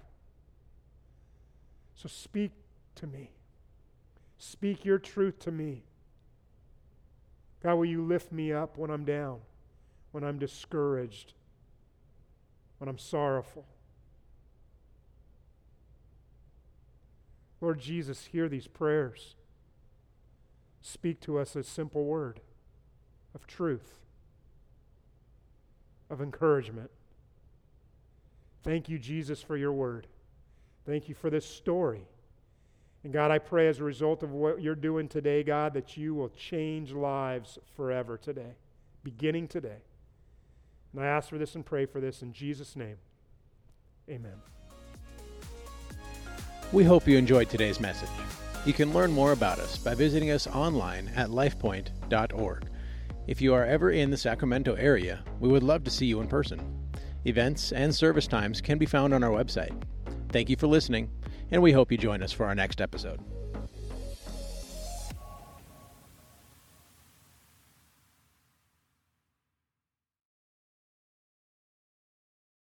So 1.96 2.08
speak 2.08 2.52
to 2.94 3.06
me. 3.06 3.32
Speak 4.38 4.86
your 4.86 4.98
truth 4.98 5.38
to 5.40 5.52
me. 5.52 5.84
God, 7.62 7.74
will 7.74 7.84
you 7.84 8.02
lift 8.02 8.32
me 8.32 8.54
up 8.54 8.78
when 8.78 8.90
I'm 8.90 9.04
down, 9.04 9.40
when 10.12 10.24
I'm 10.24 10.38
discouraged, 10.38 11.34
when 12.78 12.88
I'm 12.88 12.96
sorrowful? 12.96 13.66
Lord 17.60 17.80
Jesus, 17.80 18.24
hear 18.24 18.48
these 18.48 18.66
prayers. 18.66 19.34
Speak 20.86 21.18
to 21.22 21.36
us 21.36 21.56
a 21.56 21.64
simple 21.64 22.04
word 22.04 22.38
of 23.34 23.44
truth, 23.44 23.98
of 26.08 26.20
encouragement. 26.20 26.92
Thank 28.62 28.88
you, 28.88 28.96
Jesus, 28.96 29.42
for 29.42 29.56
your 29.56 29.72
word. 29.72 30.06
Thank 30.86 31.08
you 31.08 31.16
for 31.16 31.28
this 31.28 31.44
story. 31.44 32.06
And 33.02 33.12
God, 33.12 33.32
I 33.32 33.38
pray 33.38 33.66
as 33.66 33.80
a 33.80 33.82
result 33.82 34.22
of 34.22 34.30
what 34.30 34.62
you're 34.62 34.76
doing 34.76 35.08
today, 35.08 35.42
God, 35.42 35.74
that 35.74 35.96
you 35.96 36.14
will 36.14 36.28
change 36.28 36.92
lives 36.92 37.58
forever 37.74 38.16
today, 38.16 38.54
beginning 39.02 39.48
today. 39.48 39.82
And 40.92 41.02
I 41.02 41.06
ask 41.06 41.28
for 41.28 41.36
this 41.36 41.56
and 41.56 41.66
pray 41.66 41.86
for 41.86 42.00
this 42.00 42.22
in 42.22 42.32
Jesus' 42.32 42.76
name. 42.76 42.98
Amen. 44.08 44.40
We 46.72 46.84
hope 46.84 47.08
you 47.08 47.18
enjoyed 47.18 47.50
today's 47.50 47.80
message. 47.80 48.08
You 48.66 48.72
can 48.72 48.92
learn 48.92 49.12
more 49.12 49.30
about 49.30 49.60
us 49.60 49.78
by 49.78 49.94
visiting 49.94 50.32
us 50.32 50.48
online 50.48 51.08
at 51.14 51.28
lifepoint.org. 51.28 52.68
If 53.28 53.40
you 53.40 53.54
are 53.54 53.64
ever 53.64 53.92
in 53.92 54.10
the 54.10 54.16
Sacramento 54.16 54.74
area, 54.74 55.22
we 55.38 55.48
would 55.48 55.62
love 55.62 55.84
to 55.84 55.90
see 55.90 56.06
you 56.06 56.20
in 56.20 56.26
person. 56.26 56.60
Events 57.24 57.70
and 57.70 57.94
service 57.94 58.26
times 58.26 58.60
can 58.60 58.76
be 58.76 58.84
found 58.84 59.14
on 59.14 59.22
our 59.22 59.30
website. 59.30 59.80
Thank 60.30 60.50
you 60.50 60.56
for 60.56 60.66
listening, 60.66 61.08
and 61.52 61.62
we 61.62 61.70
hope 61.70 61.92
you 61.92 61.96
join 61.96 62.24
us 62.24 62.32
for 62.32 62.44
our 62.44 62.56
next 62.56 62.80
episode. 62.80 63.20